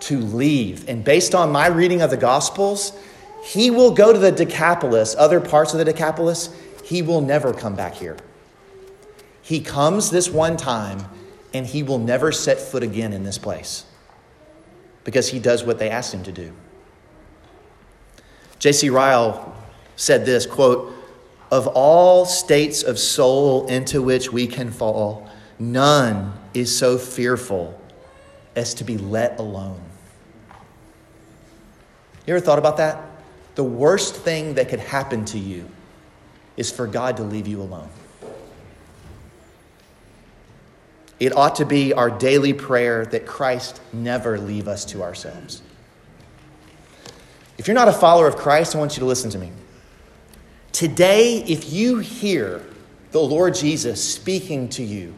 to 0.02 0.20
leave. 0.20 0.88
And 0.88 1.04
based 1.04 1.34
on 1.34 1.52
my 1.52 1.68
reading 1.68 2.02
of 2.02 2.12
the 2.12 2.18
Gospels, 2.18 2.92
he 3.44 3.72
will 3.72 3.92
go 3.92 4.14
to 4.14 4.20
the 4.20 4.32
Decapolis, 4.32 5.16
other 5.18 5.40
parts 5.40 5.74
of 5.74 5.80
the 5.80 5.86
Decapolis. 5.86 6.50
He 6.84 7.02
will 7.02 7.22
never 7.22 7.54
come 7.54 7.76
back 7.76 7.96
here. 7.96 8.18
He 9.42 9.62
comes 9.62 10.12
this 10.12 10.30
one 10.30 10.56
time 10.56 11.06
and 11.54 11.66
he 11.66 11.84
will 11.84 12.00
never 12.00 12.32
set 12.32 12.60
foot 12.60 12.84
again 12.84 13.14
in 13.14 13.24
this 13.24 13.38
place 13.38 13.86
because 15.04 15.30
he 15.30 15.40
does 15.40 15.64
what 15.64 15.80
they 15.80 15.90
asked 15.90 16.14
him 16.14 16.24
to 16.24 16.32
do. 16.32 16.52
J.C. 18.60 18.90
Ryle 18.90 19.56
said 19.96 20.26
this 20.26 20.46
quote, 20.46 20.94
Of 21.52 21.68
all 21.68 22.26
states 22.26 22.82
of 22.82 22.98
soul 22.98 23.68
into 23.68 24.02
which 24.02 24.32
we 24.32 24.48
can 24.48 24.72
fall, 24.72 25.30
none 25.60 26.34
is 26.54 26.76
so 26.76 26.98
fearful 26.98 27.80
as 28.56 28.74
to 28.76 28.84
be 28.84 28.98
let 28.98 29.40
alone. 29.40 29.82
You 32.26 32.36
ever 32.36 32.44
thought 32.44 32.60
about 32.60 32.78
that? 32.78 33.04
The 33.56 33.64
worst 33.64 34.16
thing 34.16 34.56
that 34.56 34.70
could 34.70 34.80
happen 34.80 35.26
to 35.26 35.38
you 35.38 35.70
is 36.56 36.72
for 36.72 36.88
God 36.88 37.18
to 37.18 37.24
leave 37.24 37.48
you 37.48 37.62
alone. 37.62 37.90
It 41.24 41.38
ought 41.38 41.56
to 41.56 41.66
be 41.66 41.94
our 41.94 42.10
daily 42.10 42.52
prayer 42.52 43.06
that 43.06 43.26
Christ 43.26 43.80
never 43.94 44.38
leave 44.38 44.68
us 44.68 44.84
to 44.88 45.04
ourselves. 45.04 45.62
If 47.58 47.66
you're 47.66 47.76
not 47.76 47.88
a 47.88 47.94
follower 47.94 48.28
of 48.28 48.36
Christ, 48.36 48.76
I 48.76 48.80
want 48.80 48.98
you 48.98 49.00
to 49.00 49.06
listen 49.06 49.30
to 49.30 49.38
me. 49.38 49.54
Today, 50.74 51.42
if 51.44 51.72
you 51.72 52.00
hear 52.00 52.62
the 53.12 53.22
Lord 53.22 53.56
Jesus 53.56 54.04
speaking 54.04 54.68
to 54.72 54.84
you 54.84 55.14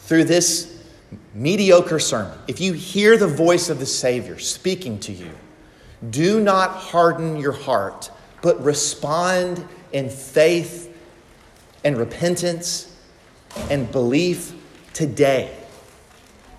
through 0.00 0.24
this 0.24 0.84
mediocre 1.32 1.98
sermon, 1.98 2.38
if 2.46 2.60
you 2.60 2.74
hear 2.74 3.16
the 3.16 3.26
voice 3.26 3.70
of 3.70 3.78
the 3.78 3.86
Savior 3.86 4.38
speaking 4.38 5.00
to 5.00 5.12
you, 5.12 5.30
do 6.10 6.42
not 6.42 6.72
harden 6.72 7.38
your 7.38 7.52
heart, 7.52 8.10
but 8.42 8.62
respond 8.62 9.66
in 9.92 10.10
faith 10.10 10.94
and 11.84 11.96
repentance 11.96 12.94
and 13.70 13.90
belief 13.90 14.56
today. 14.92 15.56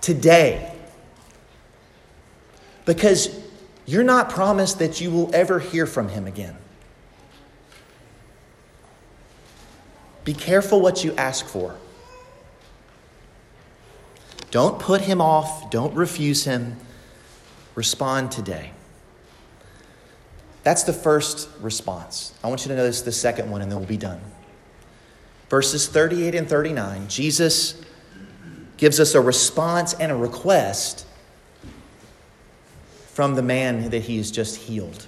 today. 0.01 0.73
Because 2.85 3.39
you're 3.85 4.03
not 4.03 4.29
promised 4.29 4.79
that 4.79 5.01
you 5.01 5.11
will 5.11 5.33
ever 5.33 5.59
hear 5.59 5.85
from 5.85 6.09
him 6.09 6.27
again. 6.27 6.55
Be 10.23 10.33
careful 10.33 10.79
what 10.79 11.03
you 11.03 11.13
ask 11.15 11.45
for. 11.45 11.75
Don't 14.51 14.79
put 14.79 15.01
him 15.01 15.19
off, 15.19 15.69
don't 15.71 15.95
refuse 15.95 16.45
him. 16.45 16.77
Respond 17.75 18.31
today. 18.31 18.71
That's 20.63 20.83
the 20.83 20.93
first 20.93 21.49
response. 21.59 22.33
I 22.43 22.47
want 22.47 22.63
you 22.63 22.69
to 22.69 22.75
notice 22.75 23.01
the 23.01 23.11
second 23.11 23.49
one, 23.49 23.61
and 23.61 23.71
then 23.71 23.79
we'll 23.79 23.87
be 23.87 23.97
done. 23.97 24.21
Verses 25.49 25.87
38 25.87 26.35
and 26.35 26.47
39, 26.47 27.07
Jesus 27.07 27.81
gives 28.83 28.99
us 28.99 29.15
a 29.15 29.21
response 29.21 29.93
and 29.93 30.11
a 30.11 30.15
request 30.15 31.05
from 33.13 33.35
the 33.35 33.41
man 33.41 33.89
that 33.91 34.01
he 34.01 34.17
has 34.17 34.29
just 34.29 34.57
healed. 34.57 35.05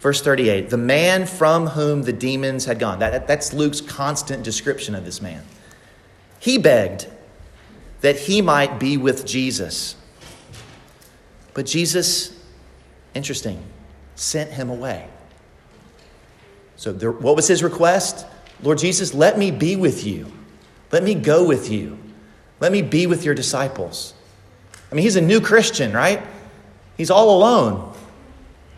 Verse 0.00 0.20
38 0.20 0.68
the 0.68 0.76
man 0.76 1.26
from 1.26 1.68
whom 1.68 2.02
the 2.02 2.12
demons 2.12 2.64
had 2.64 2.80
gone. 2.80 2.98
That, 2.98 3.28
that's 3.28 3.52
Luke's 3.52 3.80
constant 3.80 4.42
description 4.42 4.96
of 4.96 5.04
this 5.04 5.22
man. 5.22 5.44
He 6.40 6.58
begged 6.58 7.06
that 8.00 8.18
he 8.18 8.42
might 8.42 8.80
be 8.80 8.96
with 8.96 9.24
Jesus. 9.24 9.94
But 11.52 11.66
Jesus, 11.66 12.36
interesting, 13.14 13.62
sent 14.16 14.50
him 14.50 14.70
away. 14.70 15.06
So, 16.74 16.92
there, 16.92 17.12
what 17.12 17.36
was 17.36 17.46
his 17.46 17.62
request? 17.62 18.26
Lord 18.60 18.78
Jesus, 18.78 19.14
let 19.14 19.38
me 19.38 19.52
be 19.52 19.76
with 19.76 20.04
you. 20.04 20.32
Let 20.90 21.04
me 21.04 21.14
go 21.14 21.46
with 21.46 21.70
you. 21.70 22.00
Let 22.64 22.72
me 22.72 22.80
be 22.80 23.06
with 23.06 23.26
your 23.26 23.34
disciples. 23.34 24.14
I 24.90 24.94
mean, 24.94 25.02
he's 25.02 25.16
a 25.16 25.20
new 25.20 25.38
Christian, 25.42 25.92
right? 25.92 26.22
He's 26.96 27.10
all 27.10 27.36
alone. 27.36 27.94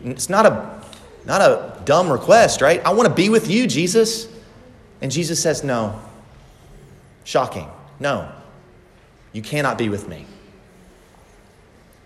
It's 0.03 0.29
not 0.29 0.45
a, 0.45 0.83
not 1.23 1.39
a 1.39 1.81
dumb 1.85 2.11
request, 2.11 2.59
right? 2.59 2.85
I 2.85 2.91
want 2.91 3.07
to 3.07 3.15
be 3.15 3.29
with 3.29 3.49
you, 3.49 3.65
Jesus. 3.65 4.27
And 5.01 5.09
Jesus 5.09 5.41
says, 5.41 5.63
No. 5.63 6.01
Shocking. 7.23 7.69
No. 7.97 8.29
You 9.31 9.41
cannot 9.41 9.77
be 9.77 9.87
with 9.87 10.09
me. 10.09 10.25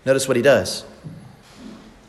Notice 0.06 0.28
what 0.28 0.36
he 0.36 0.42
does. 0.44 0.84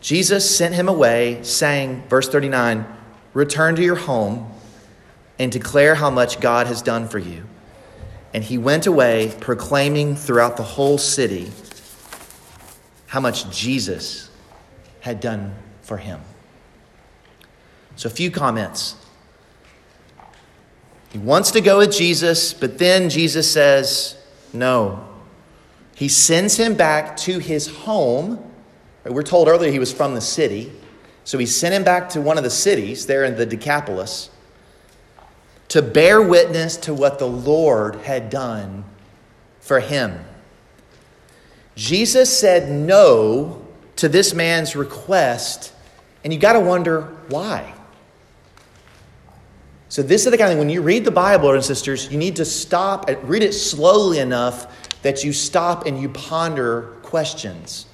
Jesus 0.01 0.55
sent 0.55 0.75
him 0.75 0.87
away, 0.87 1.41
saying, 1.41 2.03
verse 2.09 2.29
39, 2.29 2.85
Return 3.33 3.75
to 3.77 3.81
your 3.81 3.95
home 3.95 4.53
and 5.39 5.51
declare 5.51 5.95
how 5.95 6.11
much 6.11 6.39
God 6.39 6.67
has 6.67 6.83
done 6.83 7.07
for 7.07 7.17
you. 7.17 7.47
And 8.33 8.43
he 8.43 8.57
went 8.57 8.87
away, 8.87 9.33
proclaiming 9.39 10.15
throughout 10.15 10.57
the 10.57 10.63
whole 10.63 10.97
city 10.97 11.51
how 13.07 13.19
much 13.19 13.49
Jesus 13.55 14.29
had 15.01 15.19
done 15.19 15.53
for 15.81 15.97
him. 15.97 16.19
So, 17.95 18.07
a 18.07 18.11
few 18.11 18.31
comments. 18.31 18.95
He 21.11 21.19
wants 21.19 21.51
to 21.51 21.61
go 21.61 21.77
with 21.77 21.91
Jesus, 21.91 22.53
but 22.53 22.79
then 22.79 23.09
Jesus 23.09 23.51
says, 23.51 24.17
No. 24.51 25.07
He 25.95 26.07
sends 26.07 26.57
him 26.57 26.73
back 26.73 27.15
to 27.17 27.37
his 27.37 27.67
home 27.67 28.51
we're 29.05 29.23
told 29.23 29.47
earlier 29.47 29.71
he 29.71 29.79
was 29.79 29.91
from 29.91 30.15
the 30.15 30.21
city. 30.21 30.71
So 31.25 31.37
he 31.37 31.45
sent 31.45 31.73
him 31.73 31.83
back 31.83 32.09
to 32.09 32.21
one 32.21 32.37
of 32.37 32.43
the 32.43 32.49
cities 32.49 33.05
there 33.05 33.23
in 33.23 33.35
the 33.35 33.45
Decapolis 33.45 34.29
to 35.73 35.81
bear 35.81 36.21
witness 36.21 36.77
to 36.77 36.93
what 36.93 37.17
the 37.17 37.25
Lord 37.25 37.95
had 37.95 38.29
done 38.29 38.85
for 39.59 39.79
him. 39.79 40.23
Jesus 41.75 42.31
said 42.37 42.69
no 42.69 43.65
to 43.95 44.07
this 44.07 44.35
man's 44.35 44.75
request, 44.75 45.73
and 46.23 46.31
you 46.31 46.37
got 46.37 46.53
to 46.53 46.59
wonder 46.59 47.17
why. 47.29 47.73
So, 49.89 50.03
this 50.03 50.27
is 50.27 50.31
the 50.31 50.37
kind 50.37 50.51
of 50.51 50.51
thing 50.51 50.59
when 50.59 50.69
you 50.69 50.83
read 50.83 51.05
the 51.05 51.11
Bible, 51.11 51.45
brothers 51.45 51.67
and 51.67 51.75
sisters, 51.75 52.11
you 52.11 52.19
need 52.19 52.35
to 52.35 52.45
stop 52.45 53.09
and 53.09 53.27
read 53.27 53.41
it 53.41 53.53
slowly 53.53 54.19
enough 54.19 55.01
that 55.01 55.23
you 55.23 55.33
stop 55.33 55.87
and 55.87 55.99
you 55.99 56.07
ponder 56.09 56.97
questions. 57.01 57.87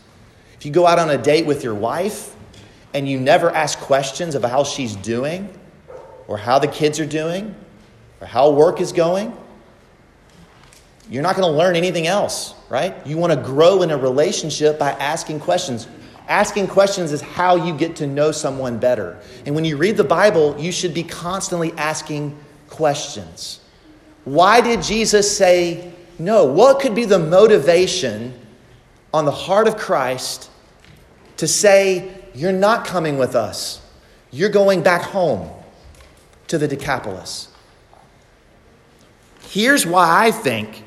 If 0.58 0.66
you 0.66 0.74
go 0.74 0.86
out 0.86 1.00
on 1.00 1.10
a 1.12 1.18
date 1.18 1.46
with 1.46 1.64
your 1.64 1.76
wife 1.76 2.36
and 2.94 3.08
you 3.08 3.22
never 3.22 3.50
ask 3.50 3.80
questions 3.80 4.36
of 4.36 4.44
how 4.44 4.66
she's 4.66 4.98
doing, 4.98 5.58
or 6.28 6.38
how 6.38 6.60
the 6.60 6.68
kids 6.68 7.00
are 7.00 7.06
doing, 7.06 7.56
or 8.22 8.28
how 8.28 8.52
work 8.52 8.82
is 8.82 8.92
going, 8.92 9.36
you're 11.10 11.24
not 11.24 11.36
going 11.36 11.52
to 11.52 11.58
learn 11.58 11.76
anything 11.76 12.06
else, 12.06 12.54
right? 12.70 12.96
You 13.06 13.18
want 13.18 13.34
to 13.34 13.40
grow 13.40 13.82
in 13.82 13.90
a 13.90 13.98
relationship 13.98 14.78
by 14.78 14.92
asking 14.92 15.40
questions. 15.40 15.88
Asking 16.28 16.68
questions 16.68 17.12
is 17.12 17.22
how 17.22 17.56
you 17.56 17.76
get 17.76 17.96
to 17.98 18.08
know 18.08 18.32
someone 18.32 18.78
better. 18.78 19.20
And 19.46 19.56
when 19.56 19.66
you 19.66 19.78
read 19.78 19.98
the 19.98 20.04
Bible, 20.04 20.56
you 20.60 20.72
should 20.72 20.94
be 20.94 21.04
constantly 21.04 21.74
asking 21.74 22.38
questions. 22.70 23.62
Why 24.26 24.62
did 24.62 24.84
Jesus 24.84 25.36
say 25.36 25.92
no? 26.20 26.46
What 26.46 26.80
could 26.80 26.94
be 26.94 27.06
the 27.06 27.18
motivation 27.18 28.40
on 29.12 29.26
the 29.26 29.32
heart 29.32 29.68
of 29.68 29.78
Christ 29.78 30.52
to 31.38 31.48
say, 31.48 32.12
You're 32.36 32.52
not 32.52 32.86
coming 32.86 33.18
with 33.18 33.36
us. 33.36 33.82
You're 34.32 34.50
going 34.50 34.84
back 34.84 35.02
home 35.02 35.50
to 36.48 36.60
the 36.60 36.68
Decapolis. 36.68 37.49
Here's 39.50 39.84
why 39.84 40.28
I 40.28 40.30
think 40.30 40.84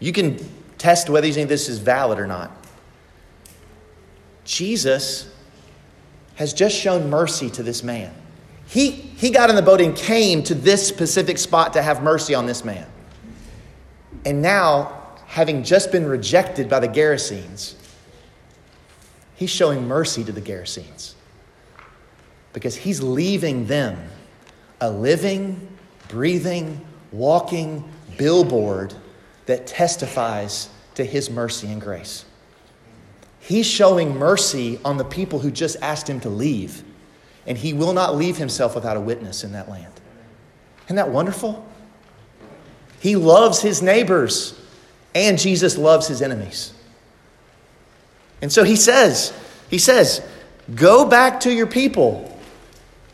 you 0.00 0.12
can 0.12 0.36
test 0.78 1.08
whether 1.08 1.28
you 1.28 1.32
think 1.32 1.48
this 1.48 1.68
is 1.68 1.78
valid 1.78 2.18
or 2.18 2.26
not. 2.26 2.50
Jesus 4.44 5.32
has 6.34 6.52
just 6.52 6.74
shown 6.74 7.08
mercy 7.08 7.48
to 7.50 7.62
this 7.62 7.84
man. 7.84 8.12
He, 8.66 8.90
he 8.90 9.30
got 9.30 9.48
in 9.48 9.54
the 9.54 9.62
boat 9.62 9.80
and 9.80 9.94
came 9.94 10.42
to 10.42 10.56
this 10.56 10.84
specific 10.84 11.38
spot 11.38 11.72
to 11.74 11.82
have 11.82 12.02
mercy 12.02 12.34
on 12.34 12.46
this 12.46 12.64
man. 12.64 12.88
And 14.24 14.42
now 14.42 15.12
having 15.26 15.62
just 15.62 15.92
been 15.92 16.06
rejected 16.06 16.68
by 16.68 16.80
the 16.80 16.88
Gerasenes, 16.88 17.74
he's 19.36 19.50
showing 19.50 19.86
mercy 19.86 20.24
to 20.24 20.32
the 20.32 20.40
Gerasenes 20.42 21.14
because 22.52 22.74
he's 22.74 23.00
leaving 23.00 23.66
them 23.66 23.96
a 24.80 24.90
living, 24.90 25.68
breathing, 26.08 26.84
walking 27.12 27.84
billboard 28.16 28.94
that 29.46 29.66
testifies 29.66 30.68
to 30.94 31.04
his 31.04 31.30
mercy 31.30 31.70
and 31.70 31.80
grace. 31.80 32.24
He's 33.40 33.66
showing 33.66 34.16
mercy 34.16 34.78
on 34.84 34.96
the 34.96 35.04
people 35.04 35.38
who 35.38 35.50
just 35.50 35.76
asked 35.80 36.08
him 36.08 36.20
to 36.20 36.28
leave, 36.28 36.84
and 37.46 37.56
he 37.56 37.72
will 37.72 37.92
not 37.92 38.16
leave 38.16 38.36
himself 38.36 38.74
without 38.74 38.96
a 38.96 39.00
witness 39.00 39.44
in 39.44 39.52
that 39.52 39.68
land. 39.68 39.92
Isn't 40.86 40.96
that 40.96 41.10
wonderful? 41.10 41.66
He 43.00 43.16
loves 43.16 43.62
his 43.62 43.82
neighbors. 43.82 44.56
And 45.12 45.40
Jesus 45.40 45.76
loves 45.76 46.06
his 46.06 46.22
enemies. 46.22 46.72
And 48.42 48.52
so 48.52 48.62
he 48.62 48.76
says, 48.76 49.32
he 49.68 49.78
says, 49.78 50.24
go 50.72 51.04
back 51.04 51.40
to 51.40 51.52
your 51.52 51.66
people 51.66 52.38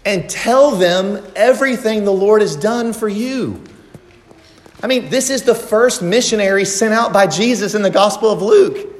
and 0.04 0.28
tell 0.28 0.72
them 0.72 1.24
everything 1.34 2.04
the 2.04 2.12
Lord 2.12 2.42
has 2.42 2.54
done 2.54 2.92
for 2.92 3.08
you. 3.08 3.64
I 4.82 4.86
mean, 4.86 5.08
this 5.08 5.30
is 5.30 5.42
the 5.42 5.54
first 5.54 6.02
missionary 6.02 6.64
sent 6.64 6.92
out 6.92 7.12
by 7.12 7.26
Jesus 7.26 7.74
in 7.74 7.82
the 7.82 7.90
Gospel 7.90 8.30
of 8.30 8.42
Luke. 8.42 8.94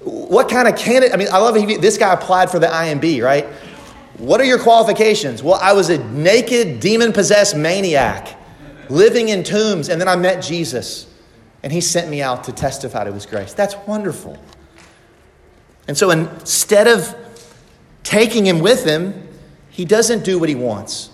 What 0.00 0.48
kind 0.48 0.68
of 0.68 0.76
candidate? 0.76 1.14
I 1.14 1.16
mean, 1.16 1.28
I 1.32 1.38
love 1.38 1.56
it. 1.56 1.80
This 1.80 1.98
guy 1.98 2.12
applied 2.12 2.50
for 2.50 2.58
the 2.58 2.66
IMB, 2.66 3.22
right? 3.22 3.46
What 4.18 4.40
are 4.40 4.44
your 4.44 4.58
qualifications? 4.58 5.42
Well, 5.42 5.58
I 5.60 5.72
was 5.72 5.90
a 5.90 5.98
naked, 6.12 6.80
demon 6.80 7.12
possessed 7.12 7.56
maniac 7.56 8.38
living 8.88 9.28
in 9.30 9.42
tombs, 9.42 9.88
and 9.88 10.00
then 10.00 10.08
I 10.08 10.16
met 10.16 10.42
Jesus 10.42 11.06
and 11.62 11.72
he 11.72 11.80
sent 11.80 12.10
me 12.10 12.20
out 12.20 12.44
to 12.44 12.52
testify 12.52 13.04
to 13.04 13.12
his 13.12 13.24
grace. 13.24 13.54
That's 13.54 13.74
wonderful. 13.86 14.38
And 15.88 15.96
so 15.96 16.10
instead 16.10 16.86
of 16.86 17.14
taking 18.02 18.46
him 18.46 18.60
with 18.60 18.84
him, 18.84 19.28
he 19.70 19.86
doesn't 19.86 20.24
do 20.24 20.38
what 20.38 20.50
he 20.50 20.54
wants. 20.54 21.08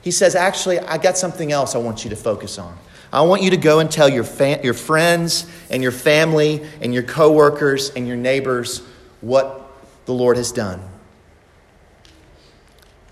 He 0.00 0.12
says, 0.12 0.36
Actually, 0.36 0.78
I 0.78 0.98
got 0.98 1.18
something 1.18 1.50
else 1.50 1.74
I 1.74 1.78
want 1.78 2.04
you 2.04 2.10
to 2.10 2.16
focus 2.16 2.58
on. 2.58 2.78
I 3.12 3.22
want 3.22 3.42
you 3.42 3.50
to 3.50 3.56
go 3.56 3.78
and 3.78 3.90
tell 3.90 4.08
your, 4.08 4.24
fa- 4.24 4.60
your 4.62 4.74
friends 4.74 5.50
and 5.70 5.82
your 5.82 5.92
family 5.92 6.62
and 6.80 6.92
your 6.92 7.02
coworkers 7.02 7.90
and 7.90 8.06
your 8.06 8.16
neighbors 8.16 8.82
what 9.20 9.70
the 10.06 10.12
Lord 10.12 10.36
has 10.36 10.52
done. 10.52 10.82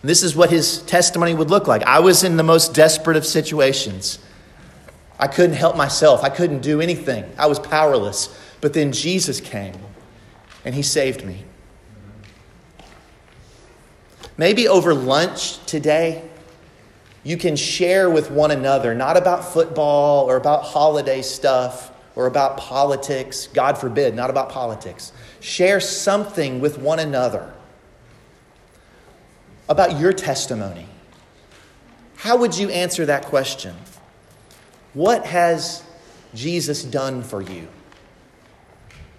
This 0.03 0.23
is 0.23 0.37
what 0.37 0.51
his 0.51 0.83
testimony 0.83 1.35
would 1.35 1.51
look 1.51 1.67
like. 1.67 1.83
I 1.83 2.01
was 2.01 2.23
in 2.23 2.37
the 2.37 2.43
most 2.43 2.75
desperate 2.75 3.17
of 3.17 3.27
situations. 3.27 4.19
I 5.19 5.27
couldn't 5.27 5.57
help 5.57 5.77
myself. 5.77 6.23
I 6.23 6.29
couldn't 6.29 6.61
do 6.61 6.81
anything. 6.81 7.25
I 7.39 7.47
was 7.47 7.59
powerless. 7.59 8.39
But 8.61 8.73
then 8.73 8.93
Jesus 8.93 9.41
came 9.41 9.75
and 10.65 10.75
he 10.75 10.83
saved 10.83 11.25
me. 11.25 11.45
Maybe 14.37 14.69
over 14.69 14.93
lunch 14.93 15.65
today, 15.65 16.23
you 17.27 17.37
can 17.37 17.57
share 17.57 18.09
with 18.09 18.31
one 18.31 18.53
another, 18.53 18.95
not 18.95 19.17
about 19.17 19.45
football 19.45 20.31
or 20.31 20.37
about 20.37 20.63
holiday 20.63 21.23
stuff 21.23 21.91
or 22.15 22.29
about 22.29 22.57
politics. 22.57 23.49
God 23.53 23.77
forbid, 23.77 24.15
not 24.15 24.31
about 24.31 24.49
politics. 24.49 25.11
Share 25.41 25.81
something 25.81 26.61
with 26.61 26.79
one 26.79 27.01
another 27.01 27.53
about 29.69 29.99
your 29.99 30.13
testimony. 30.13 30.87
How 32.15 32.37
would 32.37 32.57
you 32.57 32.71
answer 32.71 33.07
that 33.07 33.25
question? 33.25 33.75
What 34.95 35.27
has 35.27 35.83
Jesus 36.33 36.85
done 36.85 37.25
for 37.25 37.43
you? 37.43 37.67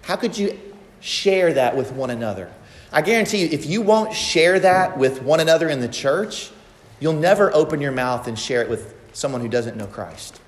How 0.00 0.16
could 0.16 0.38
you 0.38 0.58
share 1.00 1.52
that 1.52 1.76
with 1.76 1.92
one 1.92 2.08
another? 2.08 2.50
I 2.90 3.02
guarantee 3.02 3.42
you, 3.42 3.48
if 3.52 3.66
you 3.66 3.82
won't 3.82 4.14
share 4.14 4.58
that 4.60 4.96
with 4.96 5.20
one 5.20 5.40
another 5.40 5.68
in 5.68 5.80
the 5.80 5.88
church, 5.88 6.52
you'll 7.00 7.12
never 7.12 7.54
open 7.54 7.80
your 7.80 7.92
mouth 7.92 8.26
and 8.26 8.38
share 8.38 8.62
it 8.62 8.68
with 8.68 8.94
someone 9.12 9.40
who 9.40 9.48
doesn't 9.48 9.76
know 9.76 9.86
Christ. 9.86 10.40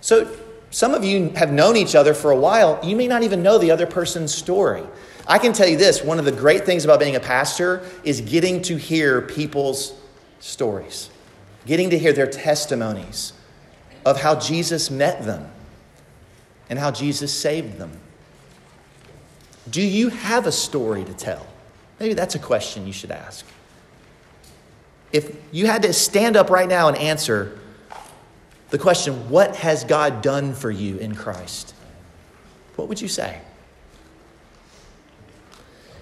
So, 0.00 0.30
some 0.70 0.94
of 0.94 1.04
you 1.04 1.30
have 1.30 1.52
known 1.52 1.76
each 1.76 1.94
other 1.94 2.14
for 2.14 2.30
a 2.30 2.36
while. 2.36 2.78
You 2.84 2.94
may 2.94 3.08
not 3.08 3.24
even 3.24 3.42
know 3.42 3.58
the 3.58 3.72
other 3.72 3.86
person's 3.86 4.32
story. 4.32 4.84
I 5.26 5.38
can 5.38 5.52
tell 5.52 5.68
you 5.68 5.76
this 5.76 6.02
one 6.02 6.18
of 6.18 6.24
the 6.24 6.32
great 6.32 6.64
things 6.64 6.84
about 6.84 7.00
being 7.00 7.16
a 7.16 7.20
pastor 7.20 7.82
is 8.04 8.20
getting 8.20 8.62
to 8.62 8.76
hear 8.76 9.20
people's 9.20 9.94
stories, 10.38 11.10
getting 11.66 11.90
to 11.90 11.98
hear 11.98 12.12
their 12.12 12.28
testimonies 12.28 13.32
of 14.06 14.20
how 14.20 14.36
Jesus 14.36 14.90
met 14.90 15.24
them 15.24 15.50
and 16.68 16.78
how 16.78 16.90
Jesus 16.90 17.32
saved 17.32 17.78
them. 17.78 17.92
Do 19.68 19.82
you 19.82 20.08
have 20.08 20.46
a 20.46 20.52
story 20.52 21.04
to 21.04 21.12
tell? 21.12 21.46
Maybe 21.98 22.14
that's 22.14 22.34
a 22.34 22.38
question 22.38 22.86
you 22.86 22.92
should 22.92 23.10
ask. 23.10 23.44
If 25.12 25.36
you 25.52 25.66
had 25.66 25.82
to 25.82 25.92
stand 25.92 26.36
up 26.36 26.50
right 26.50 26.68
now 26.68 26.88
and 26.88 26.96
answer 26.96 27.58
the 28.70 28.78
question, 28.78 29.28
What 29.28 29.56
has 29.56 29.84
God 29.84 30.22
done 30.22 30.54
for 30.54 30.70
you 30.70 30.96
in 30.98 31.14
Christ? 31.14 31.74
What 32.76 32.88
would 32.88 33.00
you 33.00 33.08
say? 33.08 33.40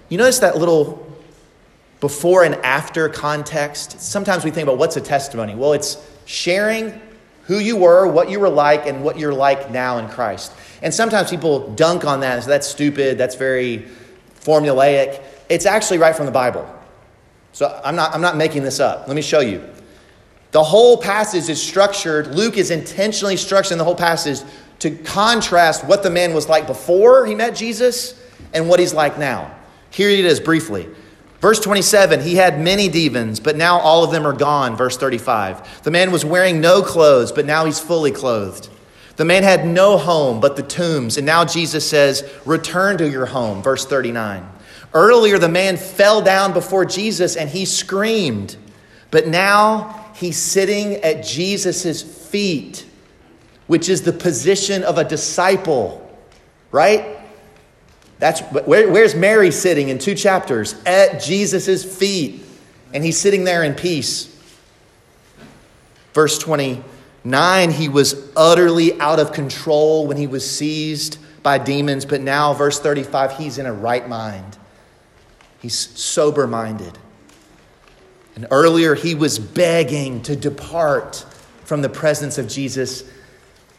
You 0.07 0.17
notice 0.17 0.39
that 0.39 0.57
little 0.57 1.05
before 1.99 2.43
and 2.43 2.55
after 2.55 3.09
context? 3.09 4.01
Sometimes 4.01 4.43
we 4.43 4.51
think 4.51 4.63
about 4.63 4.77
what's 4.77 4.97
a 4.97 5.01
testimony? 5.01 5.55
Well, 5.55 5.73
it's 5.73 5.97
sharing 6.25 6.99
who 7.43 7.59
you 7.59 7.75
were, 7.75 8.07
what 8.07 8.29
you 8.29 8.39
were 8.39 8.49
like, 8.49 8.85
and 8.85 9.03
what 9.03 9.17
you're 9.17 9.33
like 9.33 9.71
now 9.71 9.97
in 9.97 10.07
Christ. 10.07 10.53
And 10.81 10.93
sometimes 10.93 11.29
people 11.29 11.73
dunk 11.73 12.05
on 12.05 12.19
that 12.21 12.35
and 12.35 12.43
say, 12.43 12.49
that's 12.49 12.67
stupid, 12.67 13.17
that's 13.17 13.35
very 13.35 13.87
formulaic. 14.39 15.21
It's 15.49 15.65
actually 15.65 15.97
right 15.97 16.15
from 16.15 16.25
the 16.25 16.31
Bible. 16.31 16.67
So 17.51 17.79
I'm 17.83 17.95
not, 17.95 18.13
I'm 18.13 18.21
not 18.21 18.37
making 18.37 18.63
this 18.63 18.79
up. 18.79 19.07
Let 19.07 19.15
me 19.15 19.21
show 19.21 19.39
you. 19.39 19.63
The 20.51 20.63
whole 20.63 20.97
passage 20.97 21.47
is 21.47 21.61
structured, 21.61 22.27
Luke 22.33 22.57
is 22.57 22.71
intentionally 22.71 23.35
structuring 23.35 23.77
the 23.77 23.83
whole 23.83 23.95
passage 23.95 24.39
to 24.79 24.91
contrast 24.91 25.85
what 25.85 26.01
the 26.01 26.09
man 26.09 26.33
was 26.33 26.49
like 26.49 26.65
before 26.65 27.25
he 27.25 27.35
met 27.35 27.55
Jesus 27.55 28.19
and 28.53 28.67
what 28.67 28.79
he's 28.79 28.93
like 28.93 29.19
now. 29.19 29.55
Here 29.91 30.09
it 30.09 30.25
is 30.25 30.39
briefly. 30.39 30.87
Verse 31.41 31.59
27, 31.59 32.21
he 32.21 32.35
had 32.35 32.59
many 32.59 32.89
demons, 32.89 33.39
but 33.39 33.55
now 33.55 33.79
all 33.79 34.03
of 34.03 34.11
them 34.11 34.25
are 34.27 34.33
gone. 34.33 34.75
Verse 34.75 34.97
35, 34.97 35.83
the 35.83 35.91
man 35.91 36.11
was 36.11 36.25
wearing 36.25 36.59
no 36.59 36.81
clothes, 36.81 37.31
but 37.31 37.45
now 37.45 37.65
he's 37.65 37.79
fully 37.79 38.11
clothed. 38.11 38.69
The 39.15 39.25
man 39.25 39.43
had 39.43 39.65
no 39.65 39.97
home 39.97 40.39
but 40.39 40.55
the 40.55 40.63
tombs, 40.63 41.17
and 41.17 41.25
now 41.25 41.45
Jesus 41.45 41.87
says, 41.87 42.29
Return 42.45 42.97
to 42.97 43.09
your 43.09 43.25
home. 43.25 43.61
Verse 43.61 43.85
39. 43.85 44.49
Earlier, 44.93 45.37
the 45.37 45.49
man 45.49 45.77
fell 45.77 46.21
down 46.21 46.53
before 46.53 46.85
Jesus 46.85 47.35
and 47.35 47.49
he 47.49 47.65
screamed, 47.65 48.55
but 49.11 49.27
now 49.27 50.05
he's 50.15 50.37
sitting 50.37 50.95
at 50.95 51.23
Jesus' 51.23 52.01
feet, 52.01 52.85
which 53.67 53.87
is 53.87 54.01
the 54.01 54.13
position 54.13 54.83
of 54.83 54.97
a 54.97 55.03
disciple, 55.03 56.17
right? 56.71 57.19
That's 58.19 58.41
where, 58.41 58.89
where's 58.91 59.15
Mary 59.15 59.51
sitting 59.51 59.89
in 59.89 59.97
two 59.97 60.15
chapters? 60.15 60.75
At 60.85 61.21
Jesus' 61.21 61.83
feet. 61.83 62.43
And 62.93 63.03
he's 63.03 63.17
sitting 63.17 63.43
there 63.43 63.63
in 63.63 63.75
peace. 63.75 64.35
Verse 66.13 66.37
29, 66.39 67.71
he 67.71 67.87
was 67.87 68.29
utterly 68.35 68.99
out 68.99 69.19
of 69.19 69.31
control 69.31 70.07
when 70.07 70.17
he 70.17 70.27
was 70.27 70.49
seized 70.49 71.17
by 71.43 71.59
demons, 71.59 72.05
but 72.05 72.19
now, 72.19 72.53
verse 72.53 72.79
35, 72.79 73.37
he's 73.37 73.57
in 73.57 73.65
a 73.65 73.73
right 73.73 74.09
mind. 74.09 74.57
He's 75.61 75.75
sober 75.75 76.47
minded. 76.47 76.97
And 78.35 78.47
earlier, 78.51 78.95
he 78.95 79.15
was 79.15 79.39
begging 79.39 80.21
to 80.23 80.35
depart 80.35 81.25
from 81.65 81.81
the 81.81 81.89
presence 81.89 82.37
of 82.37 82.47
Jesus, 82.47 83.03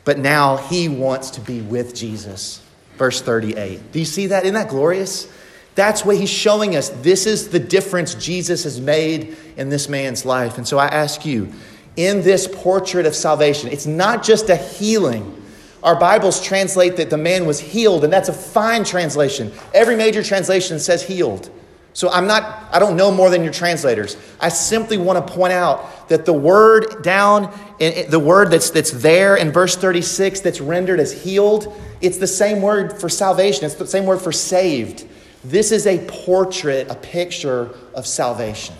but 0.04 0.18
now 0.18 0.56
he 0.56 0.88
wants 0.88 1.30
to 1.30 1.40
be 1.40 1.60
with 1.60 1.94
Jesus 1.94 2.62
verse 3.00 3.22
38. 3.22 3.92
Do 3.92 3.98
you 3.98 4.04
see 4.04 4.26
that? 4.26 4.42
Isn't 4.42 4.56
that 4.56 4.68
glorious? 4.68 5.26
That's 5.74 6.04
what 6.04 6.18
he's 6.18 6.28
showing 6.28 6.76
us. 6.76 6.90
This 6.90 7.26
is 7.26 7.48
the 7.48 7.58
difference 7.58 8.14
Jesus 8.14 8.64
has 8.64 8.78
made 8.78 9.38
in 9.56 9.70
this 9.70 9.88
man's 9.88 10.26
life. 10.26 10.58
And 10.58 10.68
so 10.68 10.76
I 10.76 10.86
ask 10.88 11.24
you, 11.24 11.50
in 11.96 12.20
this 12.20 12.46
portrait 12.46 13.06
of 13.06 13.14
salvation, 13.14 13.70
it's 13.70 13.86
not 13.86 14.22
just 14.22 14.50
a 14.50 14.56
healing. 14.56 15.42
Our 15.82 15.98
Bibles 15.98 16.42
translate 16.44 16.96
that 16.98 17.08
the 17.08 17.16
man 17.16 17.46
was 17.46 17.58
healed, 17.58 18.04
and 18.04 18.12
that's 18.12 18.28
a 18.28 18.34
fine 18.34 18.84
translation. 18.84 19.50
Every 19.72 19.96
major 19.96 20.22
translation 20.22 20.78
says 20.78 21.02
healed. 21.02 21.48
So 21.92 22.08
I'm 22.10 22.26
not, 22.26 22.68
I 22.72 22.78
don't 22.78 22.96
know 22.96 23.10
more 23.10 23.30
than 23.30 23.42
your 23.42 23.52
translators. 23.52 24.16
I 24.40 24.48
simply 24.48 24.96
want 24.96 25.26
to 25.26 25.34
point 25.34 25.52
out 25.52 26.08
that 26.08 26.24
the 26.24 26.32
word 26.32 27.02
down, 27.02 27.52
the 27.78 28.22
word 28.22 28.50
that's, 28.50 28.70
that's 28.70 28.92
there 28.92 29.36
in 29.36 29.50
verse 29.50 29.76
36 29.76 30.40
that's 30.40 30.60
rendered 30.60 31.00
as 31.00 31.24
healed, 31.24 31.74
it's 32.00 32.18
the 32.18 32.26
same 32.26 32.62
word 32.62 33.00
for 33.00 33.08
salvation. 33.08 33.64
It's 33.64 33.74
the 33.74 33.86
same 33.86 34.06
word 34.06 34.20
for 34.20 34.32
saved. 34.32 35.06
This 35.42 35.72
is 35.72 35.86
a 35.86 35.98
portrait, 36.06 36.88
a 36.90 36.94
picture 36.94 37.74
of 37.94 38.06
salvation. 38.06 38.76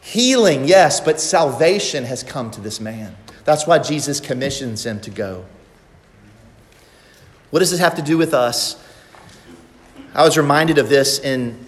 Healing, 0.00 0.66
yes, 0.66 1.00
but 1.00 1.20
salvation 1.20 2.04
has 2.04 2.22
come 2.22 2.50
to 2.52 2.60
this 2.60 2.80
man. 2.80 3.16
That's 3.44 3.66
why 3.66 3.78
Jesus 3.78 4.20
commissions 4.20 4.84
him 4.84 5.00
to 5.00 5.10
go. 5.10 5.44
What 7.50 7.60
does 7.60 7.70
this 7.70 7.80
have 7.80 7.94
to 7.96 8.02
do 8.02 8.18
with 8.18 8.34
us? 8.34 8.82
I 10.14 10.22
was 10.22 10.38
reminded 10.38 10.78
of 10.78 10.88
this 10.88 11.18
in 11.18 11.66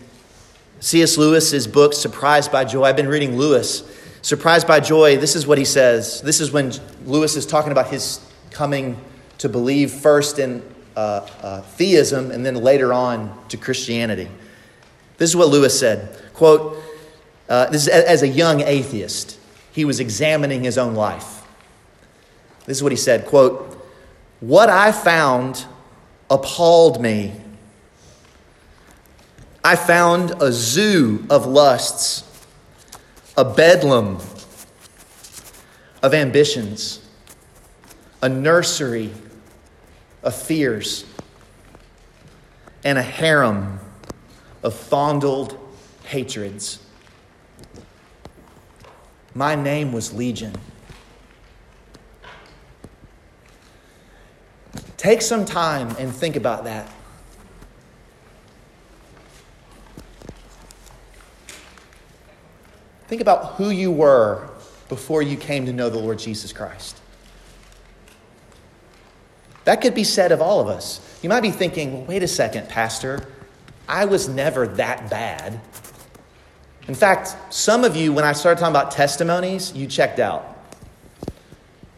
C.S. 0.81 1.18
Lewis's 1.18 1.66
book, 1.66 1.92
Surprised 1.92 2.50
by 2.50 2.64
Joy. 2.64 2.85
I've 2.85 2.96
been 2.96 3.09
reading 3.09 3.37
Lewis. 3.37 3.83
Surprised 4.22 4.66
by 4.66 4.81
Joy, 4.81 5.18
this 5.18 5.37
is 5.37 5.46
what 5.46 5.59
he 5.59 5.64
says. 5.64 6.22
This 6.22 6.40
is 6.40 6.50
when 6.50 6.72
Lewis 7.05 7.37
is 7.37 7.44
talking 7.44 7.70
about 7.70 7.88
his 7.88 8.20
coming 8.50 8.98
to 9.38 9.48
believe 9.48 9.90
first 9.90 10.38
in 10.38 10.62
uh, 10.96 11.26
uh, 11.42 11.61
theism 11.62 12.31
and 12.31 12.44
then 12.44 12.55
later 12.55 12.94
on 12.94 13.38
to 13.48 13.57
Christianity. 13.59 14.29
This 15.18 15.29
is 15.29 15.37
what 15.37 15.48
Lewis 15.48 15.79
said. 15.79 16.18
Quote, 16.33 16.83
uh, 17.48 17.66
this 17.66 17.83
is 17.83 17.88
as 17.88 18.22
a 18.22 18.29
young 18.29 18.62
atheist. 18.62 19.38
He 19.72 19.85
was 19.85 20.00
examining 20.00 20.64
his 20.64 20.79
own 20.79 20.94
life. 20.94 21.42
This 22.64 22.79
is 22.79 22.83
what 22.83 22.92
he 22.92 22.96
said, 22.96 23.26
quote, 23.26 23.87
What 24.40 24.70
I 24.70 24.92
found 24.92 25.66
appalled 26.31 27.03
me 27.03 27.33
I 29.62 29.76
found 29.76 30.32
a 30.40 30.52
zoo 30.52 31.26
of 31.28 31.46
lusts, 31.46 32.24
a 33.36 33.44
bedlam 33.44 34.18
of 36.02 36.14
ambitions, 36.14 37.06
a 38.22 38.28
nursery 38.28 39.10
of 40.22 40.34
fears, 40.34 41.04
and 42.84 42.96
a 42.96 43.02
harem 43.02 43.80
of 44.62 44.74
fondled 44.74 45.58
hatreds. 46.04 46.78
My 49.34 49.54
name 49.54 49.92
was 49.92 50.14
Legion. 50.14 50.54
Take 54.96 55.20
some 55.20 55.44
time 55.44 55.94
and 55.98 56.14
think 56.14 56.36
about 56.36 56.64
that. 56.64 56.90
Think 63.10 63.22
about 63.22 63.54
who 63.54 63.70
you 63.70 63.90
were 63.90 64.48
before 64.88 65.20
you 65.20 65.36
came 65.36 65.66
to 65.66 65.72
know 65.72 65.90
the 65.90 65.98
Lord 65.98 66.20
Jesus 66.20 66.52
Christ. 66.52 66.96
That 69.64 69.80
could 69.80 69.96
be 69.96 70.04
said 70.04 70.30
of 70.30 70.40
all 70.40 70.61
of 70.61 70.68
us. 70.68 71.00
You 71.20 71.28
might 71.28 71.40
be 71.40 71.50
thinking, 71.50 71.92
well, 71.92 72.04
wait 72.04 72.22
a 72.22 72.28
second, 72.28 72.68
Pastor, 72.68 73.26
I 73.88 74.04
was 74.04 74.28
never 74.28 74.68
that 74.68 75.11
bad. 75.11 75.61
In 76.86 76.94
fact, 76.94 77.36
some 77.52 77.82
of 77.82 77.96
you, 77.96 78.12
when 78.12 78.24
I 78.24 78.30
started 78.32 78.61
talking 78.61 78.76
about 78.76 78.92
testimonies, 78.92 79.74
you 79.74 79.88
checked 79.88 80.20
out 80.20 80.56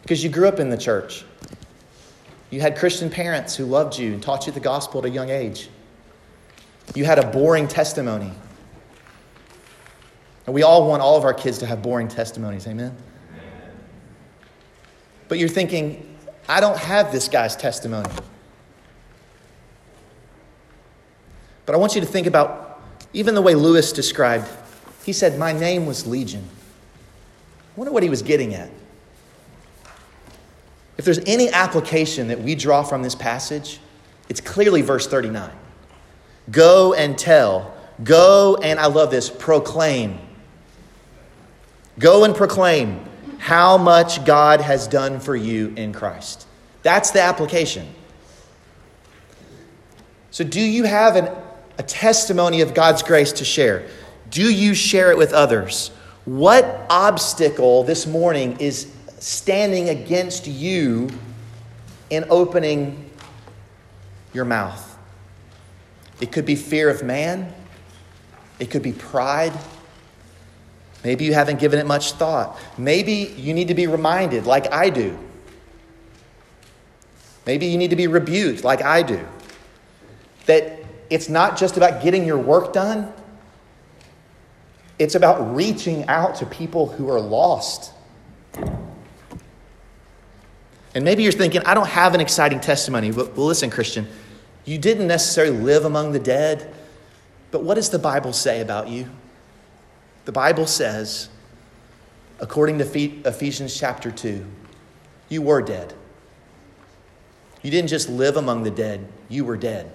because 0.01 0.23
you 0.23 0.31
grew 0.31 0.47
up 0.47 0.59
in 0.59 0.71
the 0.71 0.79
church. 0.79 1.25
You 2.49 2.59
had 2.59 2.75
Christian 2.75 3.11
parents 3.11 3.55
who 3.55 3.65
loved 3.65 3.99
you 3.99 4.13
and 4.13 4.23
taught 4.23 4.47
you 4.47 4.51
the 4.51 4.59
gospel 4.59 5.01
at 5.01 5.05
a 5.05 5.11
young 5.11 5.29
age. 5.29 5.69
You 6.95 7.05
had 7.05 7.19
a 7.19 7.27
boring 7.27 7.67
testimony. 7.67 8.31
And 10.45 10.53
we 10.53 10.63
all 10.63 10.87
want 10.87 11.01
all 11.01 11.17
of 11.17 11.23
our 11.23 11.33
kids 11.33 11.57
to 11.59 11.65
have 11.65 11.81
boring 11.81 12.07
testimonies, 12.07 12.67
amen? 12.67 12.95
But 15.27 15.39
you're 15.39 15.49
thinking, 15.49 16.17
I 16.47 16.59
don't 16.59 16.77
have 16.77 17.11
this 17.11 17.27
guy's 17.27 17.55
testimony. 17.55 18.09
But 21.65 21.75
I 21.75 21.77
want 21.77 21.95
you 21.95 22.01
to 22.01 22.07
think 22.07 22.27
about 22.27 22.81
even 23.13 23.35
the 23.35 23.41
way 23.41 23.55
Lewis 23.55 23.93
described. 23.93 24.49
He 25.05 25.13
said, 25.13 25.39
My 25.39 25.53
name 25.53 25.85
was 25.85 26.05
Legion. 26.05 26.43
I 26.43 27.79
wonder 27.79 27.93
what 27.93 28.03
he 28.03 28.09
was 28.09 28.21
getting 28.21 28.53
at. 28.53 28.69
If 30.97 31.05
there's 31.05 31.19
any 31.25 31.49
application 31.49 32.27
that 32.27 32.41
we 32.41 32.53
draw 32.53 32.83
from 32.83 33.01
this 33.01 33.15
passage, 33.15 33.79
it's 34.29 34.41
clearly 34.41 34.81
verse 34.81 35.07
39. 35.07 35.51
Go 36.51 36.93
and 36.93 37.17
tell. 37.17 37.73
Go 38.03 38.57
and, 38.61 38.79
I 38.79 38.87
love 38.87 39.09
this, 39.09 39.29
proclaim. 39.29 40.19
Go 41.99 42.23
and 42.23 42.35
proclaim 42.35 43.03
how 43.37 43.77
much 43.77 44.25
God 44.25 44.61
has 44.61 44.87
done 44.87 45.19
for 45.19 45.35
you 45.35 45.73
in 45.75 45.93
Christ. 45.93 46.47
That's 46.81 47.11
the 47.11 47.21
application. 47.21 47.87
So, 50.31 50.43
do 50.43 50.61
you 50.61 50.85
have 50.85 51.15
an, 51.15 51.29
a 51.77 51.83
testimony 51.83 52.61
of 52.61 52.73
God's 52.73 53.03
grace 53.03 53.31
to 53.33 53.45
share? 53.45 53.87
Do 54.29 54.51
you 54.51 54.73
share 54.73 55.11
it 55.11 55.17
with 55.17 55.33
others? 55.33 55.89
What 56.25 56.85
obstacle 56.89 57.83
this 57.83 58.07
morning 58.07 58.57
is 58.59 58.91
standing 59.19 59.89
against 59.89 60.47
you 60.47 61.09
in 62.09 62.25
opening 62.29 63.09
your 64.33 64.45
mouth? 64.45 64.97
It 66.19 66.31
could 66.31 66.45
be 66.45 66.55
fear 66.55 66.89
of 66.89 67.03
man, 67.03 67.53
it 68.59 68.71
could 68.71 68.83
be 68.83 68.93
pride. 68.93 69.53
Maybe 71.03 71.25
you 71.25 71.33
haven't 71.33 71.59
given 71.59 71.79
it 71.79 71.85
much 71.85 72.13
thought. 72.13 72.57
Maybe 72.77 73.33
you 73.37 73.53
need 73.53 73.67
to 73.67 73.73
be 73.73 73.87
reminded, 73.87 74.45
like 74.45 74.71
I 74.71 74.89
do. 74.89 75.17
Maybe 77.45 77.65
you 77.65 77.77
need 77.77 77.89
to 77.89 77.95
be 77.95 78.07
rebuked, 78.07 78.63
like 78.63 78.81
I 78.81 79.03
do. 79.03 79.25
That 80.45 80.79
it's 81.09 81.27
not 81.27 81.57
just 81.57 81.75
about 81.75 82.01
getting 82.01 82.25
your 82.25 82.37
work 82.37 82.71
done, 82.73 83.11
it's 84.97 85.15
about 85.15 85.55
reaching 85.55 86.07
out 86.07 86.35
to 86.35 86.45
people 86.45 86.87
who 86.87 87.09
are 87.09 87.19
lost. 87.19 87.91
And 90.95 91.03
maybe 91.03 91.23
you're 91.23 91.31
thinking, 91.31 91.61
I 91.65 91.73
don't 91.73 91.87
have 91.87 92.13
an 92.13 92.21
exciting 92.21 92.59
testimony. 92.59 93.11
Well, 93.11 93.27
listen, 93.35 93.69
Christian, 93.69 94.07
you 94.63 94.77
didn't 94.77 95.07
necessarily 95.07 95.57
live 95.57 95.85
among 95.85 96.13
the 96.13 96.19
dead, 96.19 96.73
but 97.51 97.63
what 97.63 97.75
does 97.75 97.89
the 97.89 97.99
Bible 97.99 98.31
say 98.31 98.61
about 98.61 98.87
you? 98.87 99.09
The 100.25 100.31
Bible 100.31 100.67
says, 100.67 101.29
according 102.39 102.77
to 102.79 102.85
Ephesians 103.27 103.77
chapter 103.77 104.09
2, 104.11 104.45
you 105.29 105.41
were 105.41 105.61
dead. 105.61 105.93
You 107.61 107.71
didn't 107.71 107.89
just 107.89 108.09
live 108.09 108.37
among 108.37 108.63
the 108.63 108.71
dead, 108.71 109.07
you 109.29 109.45
were 109.45 109.57
dead. 109.57 109.91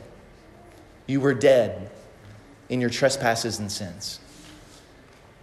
You 1.07 1.21
were 1.21 1.35
dead 1.35 1.91
in 2.69 2.81
your 2.81 2.91
trespasses 2.91 3.59
and 3.59 3.73
sins. 3.73 4.21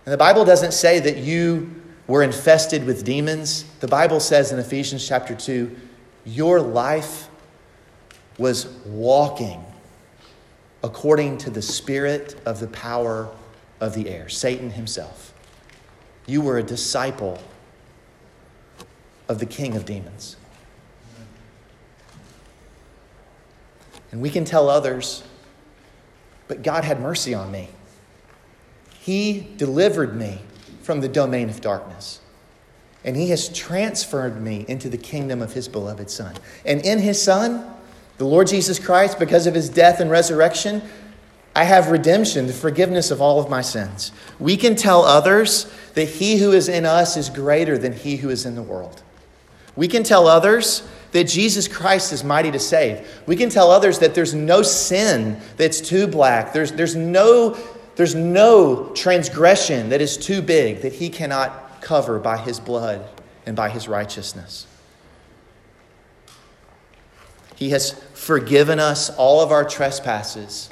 And 0.05 0.13
the 0.13 0.17
Bible 0.17 0.45
doesn't 0.45 0.73
say 0.73 0.99
that 0.99 1.17
you 1.17 1.81
were 2.07 2.21
infested 2.21 2.85
with 2.85 3.03
demons. 3.03 3.65
The 3.79 3.87
Bible 3.87 4.19
says 4.19 4.51
in 4.51 4.59
Ephesians 4.59 5.07
chapter 5.07 5.33
2, 5.33 5.75
your 6.25 6.61
life 6.61 7.27
was 8.37 8.67
walking 8.85 9.63
according 10.83 11.39
to 11.39 11.49
the 11.49 11.61
spirit 11.61 12.39
of 12.45 12.59
the 12.59 12.67
power 12.67 13.31
of 13.79 13.93
the 13.93 14.09
air, 14.09 14.29
Satan 14.29 14.71
himself. 14.71 15.33
You 16.25 16.41
were 16.41 16.57
a 16.57 16.63
disciple 16.63 17.39
of 19.27 19.39
the 19.39 19.45
king 19.45 19.75
of 19.75 19.85
demons. 19.85 20.37
And 24.11 24.21
we 24.21 24.29
can 24.29 24.45
tell 24.45 24.69
others, 24.69 25.23
but 26.47 26.63
God 26.63 26.83
had 26.83 27.01
mercy 27.01 27.33
on 27.33 27.51
me. 27.51 27.69
He 28.99 29.51
delivered 29.57 30.15
me 30.15 30.41
from 30.81 31.01
the 31.01 31.07
domain 31.07 31.49
of 31.49 31.61
darkness. 31.61 32.21
And 33.03 33.15
He 33.15 33.29
has 33.29 33.49
transferred 33.49 34.41
me 34.41 34.65
into 34.67 34.89
the 34.89 34.97
kingdom 34.97 35.41
of 35.41 35.53
His 35.53 35.67
beloved 35.67 36.09
Son. 36.09 36.35
And 36.65 36.81
in 36.81 36.99
His 36.99 37.21
Son, 37.21 37.71
the 38.17 38.25
Lord 38.25 38.47
Jesus 38.47 38.79
Christ, 38.79 39.19
because 39.19 39.47
of 39.47 39.53
His 39.53 39.69
death 39.69 39.99
and 39.99 40.09
resurrection, 40.09 40.81
I 41.55 41.63
have 41.63 41.89
redemption, 41.89 42.47
the 42.47 42.53
forgiveness 42.53 43.11
of 43.11 43.21
all 43.21 43.39
of 43.39 43.49
my 43.49 43.61
sins. 43.61 44.11
We 44.39 44.57
can 44.57 44.75
tell 44.75 45.03
others 45.03 45.71
that 45.93 46.09
He 46.09 46.37
who 46.37 46.51
is 46.51 46.67
in 46.67 46.85
us 46.85 47.15
is 47.15 47.29
greater 47.29 47.77
than 47.77 47.93
He 47.93 48.17
who 48.17 48.29
is 48.29 48.45
in 48.45 48.55
the 48.55 48.61
world. 48.61 49.01
We 49.75 49.87
can 49.87 50.03
tell 50.03 50.27
others 50.27 50.85
that 51.11 51.29
Jesus 51.29 51.67
Christ 51.69 52.11
is 52.11 52.25
mighty 52.25 52.51
to 52.51 52.59
save. 52.59 53.07
We 53.25 53.37
can 53.37 53.49
tell 53.49 53.71
others 53.71 53.99
that 53.99 54.13
there's 54.13 54.33
no 54.33 54.61
sin 54.61 55.39
that's 55.55 55.79
too 55.79 56.07
black. 56.07 56.51
There's, 56.51 56.73
there's 56.73 56.95
no 56.95 57.57
there's 57.95 58.15
no 58.15 58.89
transgression 58.89 59.89
that 59.89 60.01
is 60.01 60.17
too 60.17 60.41
big 60.41 60.81
that 60.81 60.93
he 60.93 61.09
cannot 61.09 61.81
cover 61.81 62.19
by 62.19 62.37
his 62.37 62.59
blood 62.59 63.07
and 63.45 63.55
by 63.55 63.69
his 63.69 63.87
righteousness. 63.87 64.67
He 67.55 67.69
has 67.69 67.93
forgiven 68.13 68.79
us 68.79 69.09
all 69.11 69.39
of 69.41 69.51
our 69.51 69.63
trespasses 69.63 70.69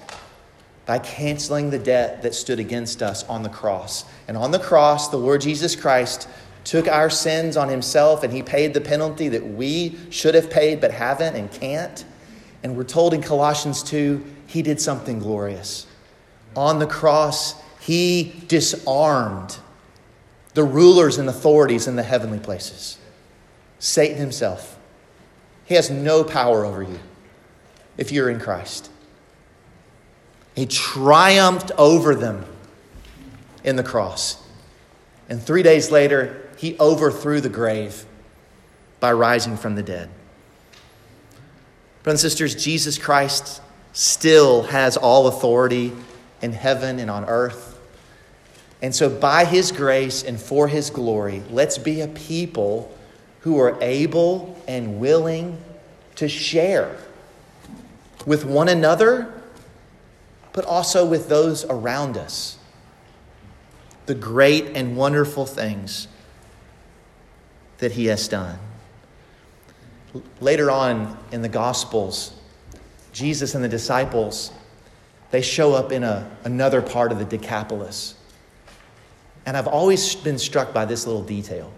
by 0.85 0.99
canceling 0.99 1.69
the 1.69 1.79
debt 1.79 2.21
that 2.23 2.35
stood 2.35 2.59
against 2.59 3.01
us 3.01 3.23
on 3.25 3.43
the 3.43 3.49
cross. 3.49 4.05
And 4.27 4.35
on 4.35 4.51
the 4.51 4.59
cross, 4.59 5.09
the 5.09 5.17
Lord 5.17 5.41
Jesus 5.41 5.75
Christ 5.75 6.27
took 6.63 6.87
our 6.87 7.09
sins 7.09 7.57
on 7.57 7.69
himself 7.69 8.23
and 8.23 8.31
he 8.33 8.41
paid 8.41 8.73
the 8.73 8.81
penalty 8.81 9.29
that 9.29 9.45
we 9.45 9.97
should 10.09 10.35
have 10.35 10.49
paid 10.49 10.81
but 10.81 10.91
haven't 10.91 11.35
and 11.35 11.51
can't. 11.51 12.05
And 12.63 12.75
we're 12.77 12.83
told 12.83 13.13
in 13.13 13.21
Colossians 13.21 13.83
2, 13.83 14.23
he 14.47 14.61
did 14.61 14.79
something 14.79 15.19
glorious. 15.19 15.87
On 16.55 16.79
the 16.79 16.87
cross, 16.87 17.55
he 17.79 18.33
disarmed 18.47 19.57
the 20.53 20.63
rulers 20.63 21.17
and 21.17 21.27
authorities 21.27 21.87
in 21.87 21.95
the 21.95 22.03
heavenly 22.03 22.39
places. 22.39 22.97
Satan 23.79 24.17
himself. 24.17 24.77
He 25.65 25.75
has 25.75 25.89
no 25.89 26.23
power 26.23 26.65
over 26.65 26.83
you 26.83 26.99
if 27.97 28.11
you're 28.11 28.29
in 28.29 28.39
Christ. 28.39 28.89
He 30.55 30.65
triumphed 30.65 31.71
over 31.77 32.15
them 32.15 32.45
in 33.63 33.75
the 33.75 33.83
cross. 33.83 34.41
And 35.29 35.41
three 35.41 35.63
days 35.63 35.91
later, 35.91 36.49
he 36.57 36.77
overthrew 36.79 37.41
the 37.41 37.49
grave 37.49 38.05
by 38.99 39.13
rising 39.13 39.57
from 39.57 39.75
the 39.75 39.83
dead. 39.83 40.09
Brothers 42.03 42.23
and 42.23 42.31
sisters, 42.31 42.63
Jesus 42.63 42.97
Christ 42.97 43.61
still 43.93 44.63
has 44.63 44.97
all 44.97 45.27
authority 45.27 45.93
in 46.41 46.51
heaven 46.51 46.99
and 46.99 47.09
on 47.09 47.25
earth. 47.25 47.79
And 48.81 48.93
so, 48.93 49.09
by 49.09 49.45
His 49.45 49.71
grace 49.71 50.23
and 50.23 50.39
for 50.39 50.67
His 50.67 50.89
glory, 50.89 51.41
let's 51.49 51.77
be 51.77 52.01
a 52.01 52.07
people 52.07 52.93
who 53.41 53.57
are 53.59 53.77
able 53.81 54.61
and 54.67 54.99
willing 54.99 55.57
to 56.15 56.27
share 56.27 56.97
with 58.25 58.45
one 58.45 58.67
another, 58.67 59.42
but 60.53 60.65
also 60.65 61.05
with 61.05 61.27
those 61.27 61.65
around 61.65 62.17
us 62.17 62.57
the 64.05 64.15
great 64.15 64.75
and 64.75 64.97
wonderful 64.97 65.45
things 65.45 66.07
that 67.77 67.93
He 67.93 68.05
has 68.07 68.27
done. 68.27 68.59
Later 70.41 70.69
on 70.69 71.17
in 71.31 71.41
the 71.41 71.49
Gospels, 71.49 72.33
Jesus 73.13 73.55
and 73.55 73.63
the 73.63 73.69
disciples 73.69 74.51
they 75.33 75.41
show 75.41 75.73
up 75.73 75.91
in 75.91 76.03
a, 76.03 76.29
another 76.43 76.79
part 76.79 77.11
of 77.11 77.17
the 77.17 77.25
Decapolis. 77.25 78.13
And 79.47 79.57
I've 79.57 79.67
always 79.67 80.13
been 80.13 80.37
struck 80.37 80.71
by 80.75 80.85
this 80.85 81.07
little 81.07 81.23
detail. 81.23 81.73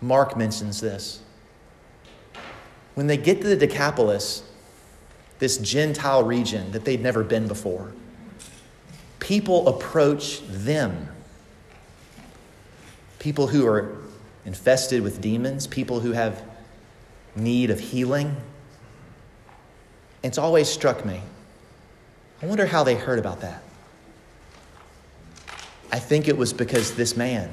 Mark 0.00 0.36
mentions 0.36 0.80
this. 0.80 1.20
When 2.94 3.06
they 3.06 3.16
get 3.16 3.40
to 3.42 3.46
the 3.46 3.54
Decapolis, 3.54 4.42
this 5.38 5.58
Gentile 5.58 6.24
region 6.24 6.72
that 6.72 6.84
they'd 6.84 7.02
never 7.02 7.22
been 7.22 7.48
before, 7.48 7.92
people 9.20 9.68
approach 9.68 10.40
them. 10.48 11.08
People 13.18 13.48
who 13.48 13.66
are 13.66 13.96
infested 14.44 15.02
with 15.02 15.20
demons, 15.20 15.66
people 15.66 16.00
who 16.00 16.12
have 16.12 16.42
need 17.36 17.70
of 17.70 17.78
healing. 17.78 18.36
It's 20.22 20.38
always 20.38 20.68
struck 20.68 21.04
me 21.04 21.22
I 22.40 22.46
wonder 22.46 22.66
how 22.66 22.84
they 22.84 22.94
heard 22.94 23.18
about 23.18 23.40
that. 23.40 23.62
I 25.90 25.98
think 25.98 26.28
it 26.28 26.36
was 26.36 26.52
because 26.52 26.94
this 26.94 27.16
man, 27.16 27.50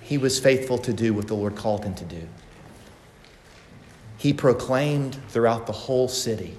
he 0.00 0.18
was 0.18 0.40
faithful 0.40 0.78
to 0.78 0.92
do 0.92 1.14
what 1.14 1.28
the 1.28 1.34
Lord 1.34 1.54
called 1.54 1.84
him 1.84 1.94
to 1.94 2.04
do. 2.04 2.22
He 4.24 4.32
proclaimed 4.32 5.18
throughout 5.28 5.66
the 5.66 5.74
whole 5.74 6.08
city 6.08 6.56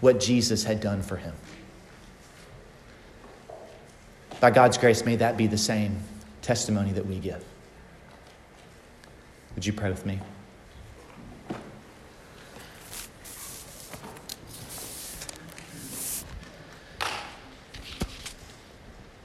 what 0.00 0.20
Jesus 0.20 0.62
had 0.62 0.80
done 0.80 1.02
for 1.02 1.16
him. 1.16 1.34
By 4.38 4.52
God's 4.52 4.78
grace, 4.78 5.04
may 5.04 5.16
that 5.16 5.36
be 5.36 5.48
the 5.48 5.58
same 5.58 5.98
testimony 6.40 6.92
that 6.92 7.04
we 7.04 7.18
give. 7.18 7.44
Would 9.56 9.66
you 9.66 9.72
pray 9.72 9.90
with 9.90 10.06
me? 10.06 10.20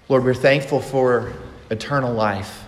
Lord, 0.09 0.25
we're 0.25 0.33
thankful 0.33 0.81
for 0.81 1.33
eternal 1.69 2.15
life. 2.15 2.63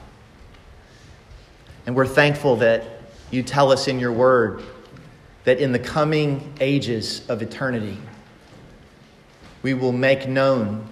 And 1.87 1.95
we're 1.95 2.05
thankful 2.05 2.57
that 2.57 2.99
you 3.32 3.43
tell 3.43 3.71
us 3.71 3.88
in 3.88 3.99
your 3.99 4.11
word 4.11 4.63
that 5.43 5.59
in 5.59 5.71
the 5.71 5.80
coming 5.80 6.53
ages 6.59 7.27
of 7.30 7.41
eternity, 7.41 7.97
we 9.61 9.73
will 9.73 9.91
make 9.91 10.27
known 10.27 10.88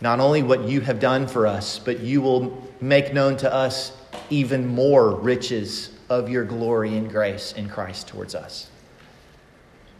not 0.00 0.20
only 0.20 0.42
what 0.42 0.68
you 0.68 0.80
have 0.80 1.00
done 1.00 1.26
for 1.26 1.46
us, 1.46 1.78
but 1.78 2.00
you 2.00 2.20
will 2.20 2.62
make 2.80 3.14
known 3.14 3.36
to 3.38 3.52
us 3.52 3.96
even 4.30 4.66
more 4.66 5.14
riches 5.14 5.90
of 6.08 6.28
your 6.28 6.44
glory 6.44 6.96
and 6.96 7.10
grace 7.10 7.52
in 7.52 7.68
Christ 7.68 8.08
towards 8.08 8.34
us. 8.34 8.70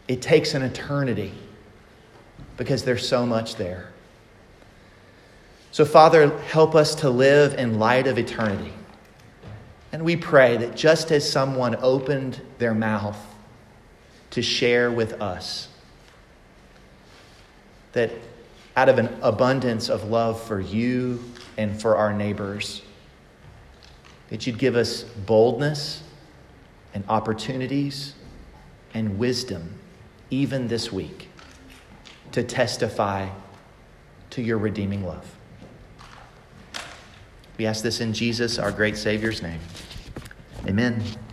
It 0.07 0.21
takes 0.21 0.53
an 0.53 0.61
eternity 0.61 1.33
because 2.57 2.83
there's 2.83 3.07
so 3.07 3.25
much 3.25 3.55
there. 3.55 3.89
So, 5.71 5.83
Father, 5.83 6.37
help 6.39 6.75
us 6.75 6.95
to 6.95 7.09
live 7.09 7.55
in 7.55 7.79
light 7.79 8.07
of 8.07 8.17
eternity. 8.17 8.73
And 9.95 10.03
we 10.03 10.17
pray 10.17 10.57
that 10.57 10.75
just 10.75 11.09
as 11.09 11.31
someone 11.31 11.77
opened 11.81 12.41
their 12.57 12.73
mouth 12.73 13.17
to 14.31 14.41
share 14.41 14.91
with 14.91 15.21
us, 15.21 15.69
that 17.93 18.11
out 18.75 18.89
of 18.89 18.97
an 18.97 19.07
abundance 19.21 19.87
of 19.87 20.09
love 20.09 20.43
for 20.43 20.59
you 20.59 21.23
and 21.55 21.81
for 21.81 21.95
our 21.95 22.11
neighbors, 22.11 22.81
that 24.27 24.45
you'd 24.45 24.57
give 24.57 24.75
us 24.75 25.03
boldness 25.03 26.03
and 26.93 27.05
opportunities 27.07 28.15
and 28.93 29.17
wisdom, 29.17 29.79
even 30.29 30.67
this 30.67 30.91
week, 30.91 31.29
to 32.33 32.43
testify 32.43 33.29
to 34.31 34.41
your 34.41 34.57
redeeming 34.57 35.05
love. 35.05 35.33
We 37.57 37.65
ask 37.65 37.81
this 37.81 38.01
in 38.01 38.11
Jesus, 38.11 38.59
our 38.59 38.73
great 38.73 38.97
Savior's 38.97 39.41
name. 39.41 39.61
Amen. 40.67 41.24